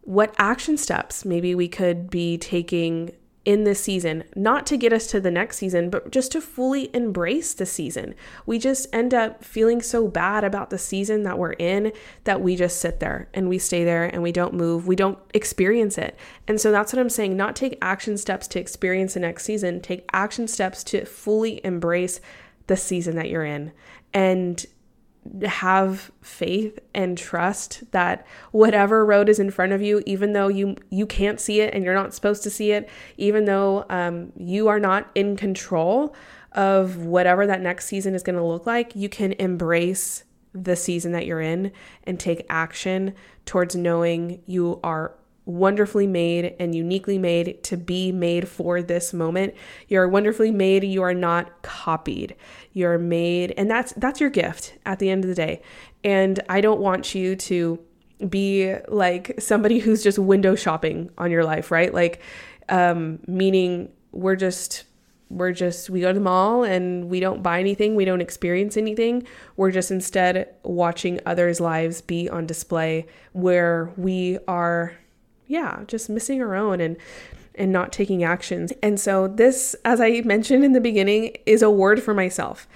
what 0.00 0.34
action 0.38 0.78
steps 0.78 1.26
maybe 1.26 1.54
we 1.54 1.68
could 1.68 2.08
be 2.08 2.38
taking 2.38 3.12
in 3.46 3.62
this 3.62 3.80
season, 3.80 4.24
not 4.34 4.66
to 4.66 4.76
get 4.76 4.92
us 4.92 5.06
to 5.06 5.20
the 5.20 5.30
next 5.30 5.56
season, 5.56 5.88
but 5.88 6.10
just 6.10 6.32
to 6.32 6.40
fully 6.40 6.94
embrace 6.94 7.54
the 7.54 7.64
season. 7.64 8.12
We 8.44 8.58
just 8.58 8.88
end 8.92 9.14
up 9.14 9.44
feeling 9.44 9.80
so 9.80 10.08
bad 10.08 10.42
about 10.42 10.70
the 10.70 10.78
season 10.78 11.22
that 11.22 11.38
we're 11.38 11.52
in 11.52 11.92
that 12.24 12.40
we 12.40 12.56
just 12.56 12.80
sit 12.80 12.98
there 12.98 13.28
and 13.32 13.48
we 13.48 13.58
stay 13.58 13.84
there 13.84 14.04
and 14.04 14.20
we 14.20 14.32
don't 14.32 14.52
move. 14.52 14.88
We 14.88 14.96
don't 14.96 15.18
experience 15.32 15.96
it. 15.96 16.18
And 16.48 16.60
so 16.60 16.72
that's 16.72 16.92
what 16.92 16.98
I'm 16.98 17.08
saying. 17.08 17.36
Not 17.36 17.54
take 17.54 17.78
action 17.80 18.18
steps 18.18 18.48
to 18.48 18.58
experience 18.60 19.14
the 19.14 19.20
next 19.20 19.44
season, 19.44 19.80
take 19.80 20.10
action 20.12 20.48
steps 20.48 20.82
to 20.84 21.04
fully 21.04 21.64
embrace 21.64 22.20
the 22.66 22.76
season 22.76 23.14
that 23.14 23.30
you're 23.30 23.44
in. 23.44 23.70
And 24.12 24.66
have 25.44 26.10
faith 26.20 26.78
and 26.94 27.16
trust 27.16 27.90
that 27.92 28.26
whatever 28.52 29.04
road 29.04 29.28
is 29.28 29.38
in 29.38 29.50
front 29.50 29.72
of 29.72 29.82
you 29.82 30.02
even 30.06 30.32
though 30.32 30.48
you 30.48 30.76
you 30.90 31.06
can't 31.06 31.40
see 31.40 31.60
it 31.60 31.74
and 31.74 31.84
you're 31.84 31.94
not 31.94 32.14
supposed 32.14 32.42
to 32.42 32.50
see 32.50 32.72
it 32.72 32.88
even 33.16 33.44
though 33.44 33.84
um, 33.88 34.32
you 34.36 34.68
are 34.68 34.80
not 34.80 35.10
in 35.14 35.36
control 35.36 36.14
of 36.52 36.96
whatever 36.96 37.46
that 37.46 37.60
next 37.60 37.86
season 37.86 38.14
is 38.14 38.22
going 38.22 38.36
to 38.36 38.44
look 38.44 38.66
like 38.66 38.94
you 38.96 39.08
can 39.08 39.32
embrace 39.38 40.24
the 40.52 40.76
season 40.76 41.12
that 41.12 41.26
you're 41.26 41.40
in 41.40 41.70
and 42.04 42.18
take 42.18 42.46
action 42.48 43.14
towards 43.44 43.76
knowing 43.76 44.42
you 44.46 44.80
are 44.82 45.14
wonderfully 45.46 46.08
made 46.08 46.54
and 46.58 46.74
uniquely 46.74 47.18
made 47.18 47.62
to 47.62 47.76
be 47.76 48.12
made 48.12 48.48
for 48.48 48.82
this 48.82 49.14
moment. 49.14 49.54
You're 49.88 50.08
wonderfully 50.08 50.50
made, 50.50 50.84
you 50.84 51.02
are 51.02 51.14
not 51.14 51.62
copied. 51.62 52.34
You're 52.72 52.98
made 52.98 53.54
and 53.56 53.70
that's 53.70 53.92
that's 53.94 54.20
your 54.20 54.28
gift 54.28 54.74
at 54.84 54.98
the 54.98 55.08
end 55.08 55.24
of 55.24 55.28
the 55.28 55.36
day. 55.36 55.62
And 56.04 56.40
I 56.48 56.60
don't 56.60 56.80
want 56.80 57.14
you 57.14 57.36
to 57.36 57.78
be 58.28 58.74
like 58.88 59.40
somebody 59.40 59.78
who's 59.80 60.02
just 60.02 60.18
window 60.18 60.56
shopping 60.56 61.10
on 61.16 61.30
your 61.30 61.44
life, 61.44 61.70
right? 61.70 61.94
Like 61.94 62.20
um 62.68 63.20
meaning 63.28 63.92
we're 64.10 64.36
just 64.36 64.84
we're 65.28 65.52
just 65.52 65.90
we 65.90 66.00
go 66.00 66.08
to 66.08 66.14
the 66.14 66.20
mall 66.20 66.64
and 66.64 67.08
we 67.08 67.20
don't 67.20 67.42
buy 67.42 67.58
anything 67.58 67.94
we 67.96 68.04
don't 68.04 68.20
experience 68.20 68.76
anything 68.76 69.26
we're 69.56 69.72
just 69.72 69.90
instead 69.90 70.54
watching 70.62 71.20
others 71.26 71.60
lives 71.60 72.00
be 72.00 72.28
on 72.28 72.46
display 72.46 73.04
where 73.32 73.92
we 73.96 74.38
are 74.46 74.96
yeah, 75.46 75.84
just 75.86 76.08
missing 76.08 76.42
our 76.42 76.54
own 76.54 76.80
and 76.80 76.96
and 77.58 77.72
not 77.72 77.90
taking 77.90 78.22
actions. 78.22 78.72
And 78.82 79.00
so 79.00 79.28
this 79.28 79.74
as 79.84 80.00
I 80.00 80.20
mentioned 80.22 80.64
in 80.64 80.72
the 80.72 80.80
beginning 80.80 81.36
is 81.46 81.62
a 81.62 81.70
word 81.70 82.02
for 82.02 82.14
myself. 82.14 82.68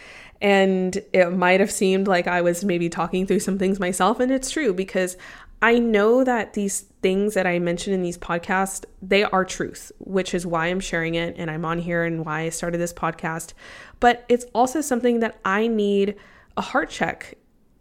And 0.43 0.97
it 1.13 1.33
might 1.33 1.61
have 1.61 1.71
seemed 1.71 2.09
like 2.09 2.27
I 2.27 2.41
was 2.41 2.65
maybe 2.65 2.89
talking 2.89 3.27
through 3.27 3.41
some 3.41 3.59
things 3.59 3.79
myself 3.79 4.21
and 4.21 4.33
it's 4.33 4.51
true 4.51 4.73
because 4.73 5.19
I 5.63 5.79
know 5.79 6.25
that 6.25 6.55
these 6.55 6.81
things 7.03 7.35
that 7.35 7.47
I 7.47 7.59
mention 7.59 7.93
in 7.93 8.03
these 8.03 8.17
podcasts, 8.17 8.87
they 9.03 9.25
are 9.25 9.45
truth, 9.45 9.93
which 9.99 10.33
is 10.33 10.47
why 10.47 10.69
I'm 10.69 10.81
sharing 10.81 11.17
it 11.17 11.35
and 11.37 11.51
I'm 11.51 11.67
on 11.67 11.79
here 11.79 12.03
and 12.05 12.25
why 12.25 12.41
I 12.43 12.49
started 12.49 12.79
this 12.79 12.95
podcast. 12.95 13.53
But 14.01 14.25
it's 14.31 14.47
also 14.55 14.81
something 14.81 15.21
that 15.21 15.39
I 15.45 15.67
need 15.67 16.17
a 16.57 16.63
heart 16.63 16.89
check 16.89 17.37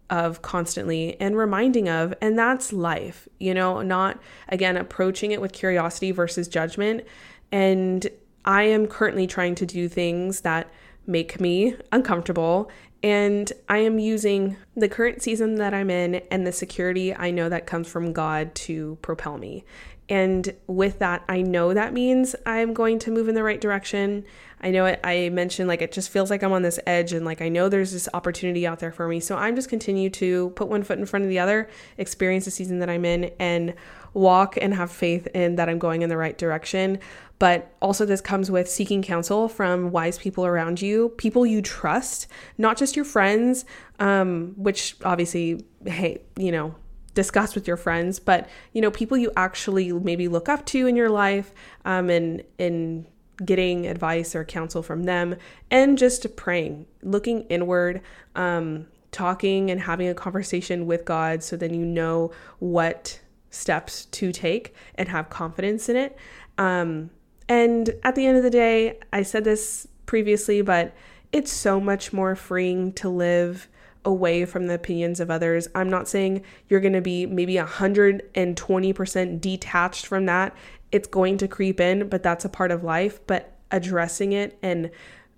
of 0.10 0.42
constantly 0.42 1.20
and 1.20 1.38
reminding 1.38 1.88
of, 1.88 2.14
and 2.22 2.38
that's 2.38 2.74
life, 2.74 3.28
you 3.40 3.54
know, 3.54 3.82
not 3.82 4.20
again 4.48 4.78
approaching 4.78 5.32
it 5.32 5.42
with 5.42 5.54
curiosity 5.54 6.12
versus 6.12 6.48
judgment. 6.48 7.04
And 7.52 8.08
I 8.46 8.64
am 8.64 8.88
currently 8.88 9.28
trying 9.28 9.56
to 9.56 9.66
do 9.66 9.88
things 9.88 10.42
that 10.42 10.72
make 11.06 11.40
me 11.40 11.76
uncomfortable. 11.92 12.70
And 13.02 13.52
I 13.68 13.80
am 13.80 14.00
using 14.00 14.58
the 14.76 14.90
current 14.90 15.22
season 15.22 15.56
that 15.56 15.74
I'm 15.74 15.90
in 15.90 16.16
and 16.30 16.46
the 16.46 16.52
security 16.52 17.16
I 17.16 17.32
know 17.32 17.50
that 17.50 17.66
comes 17.66 17.88
from 17.88 18.14
God 18.14 18.54
to 18.56 18.98
propel 19.02 19.38
me. 19.38 19.64
And 20.10 20.54
with 20.66 21.00
that, 21.00 21.24
I 21.30 21.44
know 21.44 21.74
that 21.74 21.94
means 21.94 22.36
I'm 22.46 22.74
going 22.74 22.98
to 23.00 23.12
move 23.12 23.30
in 23.30 23.36
the 23.36 23.44
right 23.44 23.62
direction. 23.62 24.26
I 24.60 24.72
know 24.72 24.86
it, 24.86 25.00
I 25.04 25.30
mentioned 25.30 25.68
like 25.68 25.82
it 25.82 25.92
just 25.92 26.10
feels 26.10 26.30
like 26.30 26.44
I'm 26.44 26.52
on 26.52 26.64
this 26.64 26.80
edge 26.86 27.14
and 27.14 27.26
like 27.26 27.42
I 27.42 27.48
know 27.48 27.70
there's 27.70 27.92
this 27.92 28.10
opportunity 28.14 28.66
out 28.66 28.80
there 28.80 28.92
for 28.92 29.08
me. 29.08 29.20
So 29.20 29.38
I'm 29.38 29.56
just 29.56 29.70
continue 29.70 30.10
to 30.12 30.50
put 30.52 30.68
one 30.68 30.84
foot 30.84 30.98
in 30.98 31.06
front 31.06 31.24
of 31.24 31.30
the 31.30 31.40
other, 31.40 31.70
experience 31.98 32.46
the 32.46 32.52
season 32.52 32.80
that 32.80 32.90
I'm 32.90 33.06
in 33.06 33.32
and 33.40 33.76
walk 34.14 34.58
and 34.60 34.74
have 34.74 34.92
faith 34.92 35.28
in 35.28 35.56
that 35.56 35.70
I'm 35.70 35.80
going 35.80 36.02
in 36.02 36.10
the 36.10 36.18
right 36.18 36.38
direction. 36.38 37.00
But 37.38 37.74
also, 37.82 38.06
this 38.06 38.20
comes 38.20 38.52
with 38.52 38.70
seeking 38.70 39.02
counsel 39.02 39.48
from 39.48 39.92
wise 39.92 40.18
people 40.18 40.46
around 40.46 40.82
you, 40.82 41.10
people 41.18 41.46
you 41.46 41.62
trust, 41.62 42.28
not 42.58 42.76
just 42.76 42.98
your 42.98 43.06
friends, 43.06 43.64
um, 44.00 44.54
which 44.58 44.98
obviously, 45.06 45.66
hey, 45.86 46.22
you 46.36 46.52
know, 46.52 46.76
discuss 47.20 47.54
with 47.54 47.68
your 47.68 47.76
friends, 47.76 48.18
but 48.18 48.48
you 48.72 48.82
know, 48.82 48.90
people 48.90 49.18
you 49.18 49.30
actually 49.36 49.92
maybe 49.92 50.30
look 50.30 50.48
up 50.48 50.66
to 50.68 50.88
in 50.88 50.96
your 50.96 51.10
life, 51.10 51.52
um, 51.84 52.10
and 52.10 52.44
in 52.58 53.06
getting 53.44 53.88
advice 53.88 54.36
or 54.36 54.46
counsel 54.46 54.82
from 54.82 55.04
them, 55.04 55.36
and 55.70 55.98
just 55.98 56.36
praying, 56.38 56.86
looking 57.04 57.42
inward, 57.50 58.02
um, 58.36 58.86
talking 59.12 59.70
and 59.70 59.82
having 59.82 60.08
a 60.08 60.14
conversation 60.14 60.86
with 60.86 61.04
God, 61.04 61.44
so 61.44 61.58
then 61.58 61.74
you 61.74 61.86
know 61.86 62.32
what 62.60 63.20
steps 63.50 64.06
to 64.06 64.32
take 64.32 64.74
and 64.96 65.10
have 65.10 65.30
confidence 65.30 65.90
in 65.90 65.98
it. 65.98 66.18
Um, 66.58 67.10
and 67.50 67.90
at 68.04 68.16
the 68.16 68.26
end 68.28 68.38
of 68.38 68.44
the 68.44 68.50
day, 68.50 68.98
I 69.12 69.24
said 69.24 69.44
this 69.44 69.88
previously, 70.06 70.62
but 70.62 70.96
it's 71.34 71.52
so 71.52 71.82
much 71.82 72.14
more 72.14 72.36
freeing 72.36 72.94
to 72.94 73.10
live 73.10 73.68
away 74.06 74.46
from 74.46 74.68
the 74.68 74.74
opinions 74.76 75.20
of 75.20 75.30
others. 75.30 75.68
I'm 75.76 75.90
not 75.90 76.08
saying 76.08 76.44
you're 76.68 76.80
going 76.80 76.94
to 76.94 77.02
be 77.02 77.26
maybe 77.26 77.56
120% 77.56 79.42
detached 79.42 80.06
from 80.06 80.26
that. 80.26 80.56
It's 80.92 81.08
going 81.08 81.38
to 81.40 81.48
creep 81.48 81.80
in, 81.80 82.10
but 82.10 82.24
that's 82.24 82.46
a 82.46 82.50
part 82.50 82.72
of 82.72 82.84
life. 82.84 83.20
But 83.28 83.56
addressing 83.72 84.32
it 84.34 84.58
and 84.62 84.90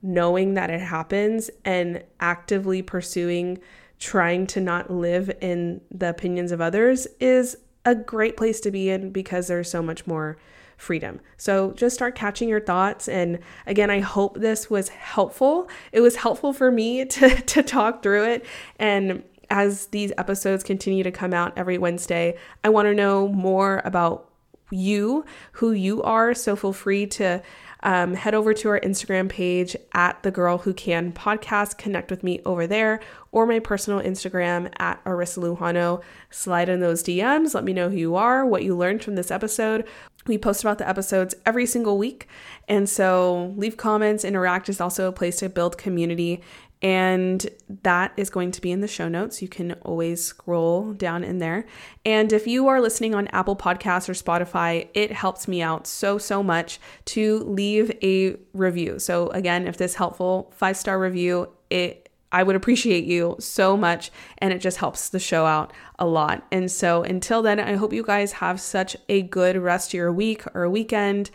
knowing 0.01 0.53
that 0.55 0.69
it 0.69 0.81
happens 0.81 1.49
and 1.65 2.03
actively 2.19 2.81
pursuing 2.81 3.59
trying 3.99 4.47
to 4.47 4.59
not 4.59 4.89
live 4.89 5.31
in 5.41 5.79
the 5.91 6.09
opinions 6.09 6.51
of 6.51 6.59
others 6.59 7.07
is 7.19 7.55
a 7.85 7.93
great 7.93 8.35
place 8.35 8.59
to 8.59 8.71
be 8.71 8.89
in 8.89 9.11
because 9.11 9.47
there's 9.47 9.69
so 9.69 9.81
much 9.81 10.07
more 10.07 10.37
freedom. 10.81 11.19
So 11.37 11.71
just 11.73 11.95
start 11.95 12.15
catching 12.15 12.49
your 12.49 12.59
thoughts. 12.59 13.07
And 13.07 13.39
again, 13.67 13.91
I 13.91 13.99
hope 13.99 14.39
this 14.39 14.69
was 14.69 14.89
helpful. 14.89 15.69
It 15.91 16.01
was 16.01 16.15
helpful 16.15 16.53
for 16.53 16.71
me 16.71 17.05
to, 17.17 17.29
to 17.29 17.61
talk 17.61 18.01
through 18.01 18.25
it. 18.25 18.45
And 18.79 19.23
as 19.51 19.87
these 19.87 20.11
episodes 20.17 20.63
continue 20.63 21.03
to 21.03 21.11
come 21.11 21.33
out 21.33 21.53
every 21.55 21.77
Wednesday, 21.77 22.37
I 22.63 22.69
want 22.69 22.87
to 22.87 22.95
know 22.95 23.27
more 23.27 23.81
about 23.85 24.31
you, 24.71 25.25
who 25.53 25.71
you 25.71 26.01
are. 26.01 26.33
So 26.33 26.55
feel 26.55 26.73
free 26.73 27.05
to 27.07 27.43
um, 27.83 28.13
head 28.13 28.35
over 28.35 28.53
to 28.53 28.69
our 28.69 28.79
Instagram 28.79 29.27
page 29.27 29.75
at 29.93 30.21
the 30.23 30.31
Girl 30.31 30.59
Who 30.59 30.73
Can 30.73 31.11
podcast. 31.11 31.77
Connect 31.77 32.11
with 32.11 32.23
me 32.23 32.39
over 32.45 32.67
there 32.67 32.99
or 33.31 33.45
my 33.45 33.59
personal 33.59 33.99
Instagram 34.01 34.71
at 34.77 35.03
Arissa 35.03 35.39
Lujano. 35.39 36.01
Slide 36.29 36.69
in 36.69 36.79
those 36.79 37.03
DMs. 37.03 37.53
Let 37.53 37.63
me 37.63 37.73
know 37.73 37.89
who 37.89 37.97
you 37.97 38.15
are, 38.15 38.45
what 38.45 38.63
you 38.63 38.75
learned 38.75 39.03
from 39.03 39.15
this 39.15 39.31
episode. 39.31 39.87
We 40.27 40.37
post 40.37 40.63
about 40.63 40.77
the 40.77 40.87
episodes 40.87 41.35
every 41.45 41.65
single 41.65 41.97
week. 41.97 42.27
And 42.67 42.87
so 42.87 43.53
leave 43.57 43.77
comments, 43.77 44.23
interact 44.23 44.69
is 44.69 44.79
also 44.79 45.07
a 45.07 45.11
place 45.11 45.37
to 45.37 45.49
build 45.49 45.77
community 45.77 46.41
and 46.81 47.47
that 47.83 48.11
is 48.17 48.29
going 48.29 48.51
to 48.51 48.61
be 48.61 48.71
in 48.71 48.81
the 48.81 48.87
show 48.87 49.07
notes. 49.07 49.41
You 49.41 49.47
can 49.47 49.73
always 49.83 50.23
scroll 50.23 50.93
down 50.93 51.23
in 51.23 51.37
there. 51.37 51.65
And 52.05 52.33
if 52.33 52.47
you 52.47 52.67
are 52.69 52.81
listening 52.81 53.13
on 53.13 53.27
Apple 53.27 53.55
Podcasts 53.55 54.09
or 54.09 54.13
Spotify, 54.13 54.87
it 54.95 55.11
helps 55.11 55.47
me 55.47 55.61
out 55.61 55.85
so, 55.85 56.17
so 56.17 56.41
much 56.41 56.79
to 57.05 57.39
leave 57.43 57.91
a 58.01 58.35
review. 58.53 58.97
So, 58.97 59.27
again, 59.27 59.67
if 59.67 59.77
this 59.77 59.93
helpful, 59.93 60.51
five 60.55 60.75
star 60.75 60.99
review, 60.99 61.49
it 61.69 62.09
I 62.31 62.43
would 62.43 62.55
appreciate 62.55 63.05
you 63.05 63.35
so 63.39 63.75
much, 63.75 64.11
and 64.37 64.53
it 64.53 64.59
just 64.59 64.77
helps 64.77 65.09
the 65.09 65.19
show 65.19 65.45
out 65.45 65.73
a 65.99 66.05
lot. 66.05 66.45
And 66.51 66.71
so, 66.71 67.03
until 67.03 67.41
then, 67.41 67.59
I 67.59 67.75
hope 67.75 67.93
you 67.93 68.03
guys 68.03 68.33
have 68.33 68.61
such 68.61 68.95
a 69.09 69.21
good 69.21 69.57
rest 69.57 69.89
of 69.89 69.95
your 69.95 70.11
week 70.11 70.43
or 70.53 70.69
weekend. 70.69 71.29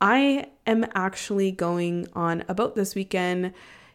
I 0.00 0.46
am 0.66 0.86
actually 0.94 1.52
going 1.52 2.08
on 2.14 2.44
a 2.48 2.54
boat 2.54 2.74
this 2.74 2.94
weekend 2.94 3.52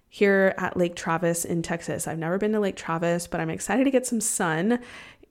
here 0.09 0.55
at 0.57 0.77
Lake 0.77 0.95
Travis 0.95 1.43
in 1.43 1.61
Texas. 1.61 2.07
I've 2.07 2.17
never 2.17 2.37
been 2.37 2.53
to 2.53 2.59
Lake 2.59 2.77
Travis, 2.77 3.27
but 3.27 3.41
I'm 3.41 3.49
excited 3.49 3.83
to 3.83 3.91
get 3.91 4.05
some 4.05 4.21
sun. 4.21 4.79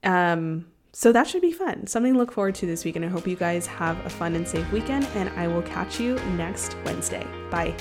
Um, 0.03 0.67
so 0.93 1.11
that 1.11 1.27
should 1.27 1.41
be 1.41 1.51
fun. 1.51 1.87
Something 1.87 2.13
to 2.13 2.19
look 2.19 2.31
forward 2.31 2.55
to 2.55 2.65
this 2.65 2.85
weekend. 2.85 3.05
I 3.05 3.09
hope 3.09 3.27
you 3.27 3.35
guys 3.35 3.67
have 3.67 4.03
a 4.05 4.09
fun 4.09 4.35
and 4.35 4.47
safe 4.47 4.71
weekend. 4.71 5.05
And 5.15 5.29
I 5.37 5.47
will 5.47 5.61
catch 5.63 5.99
you 5.99 6.15
next 6.35 6.75
Wednesday. 6.85 7.25
Bye. 7.51 7.75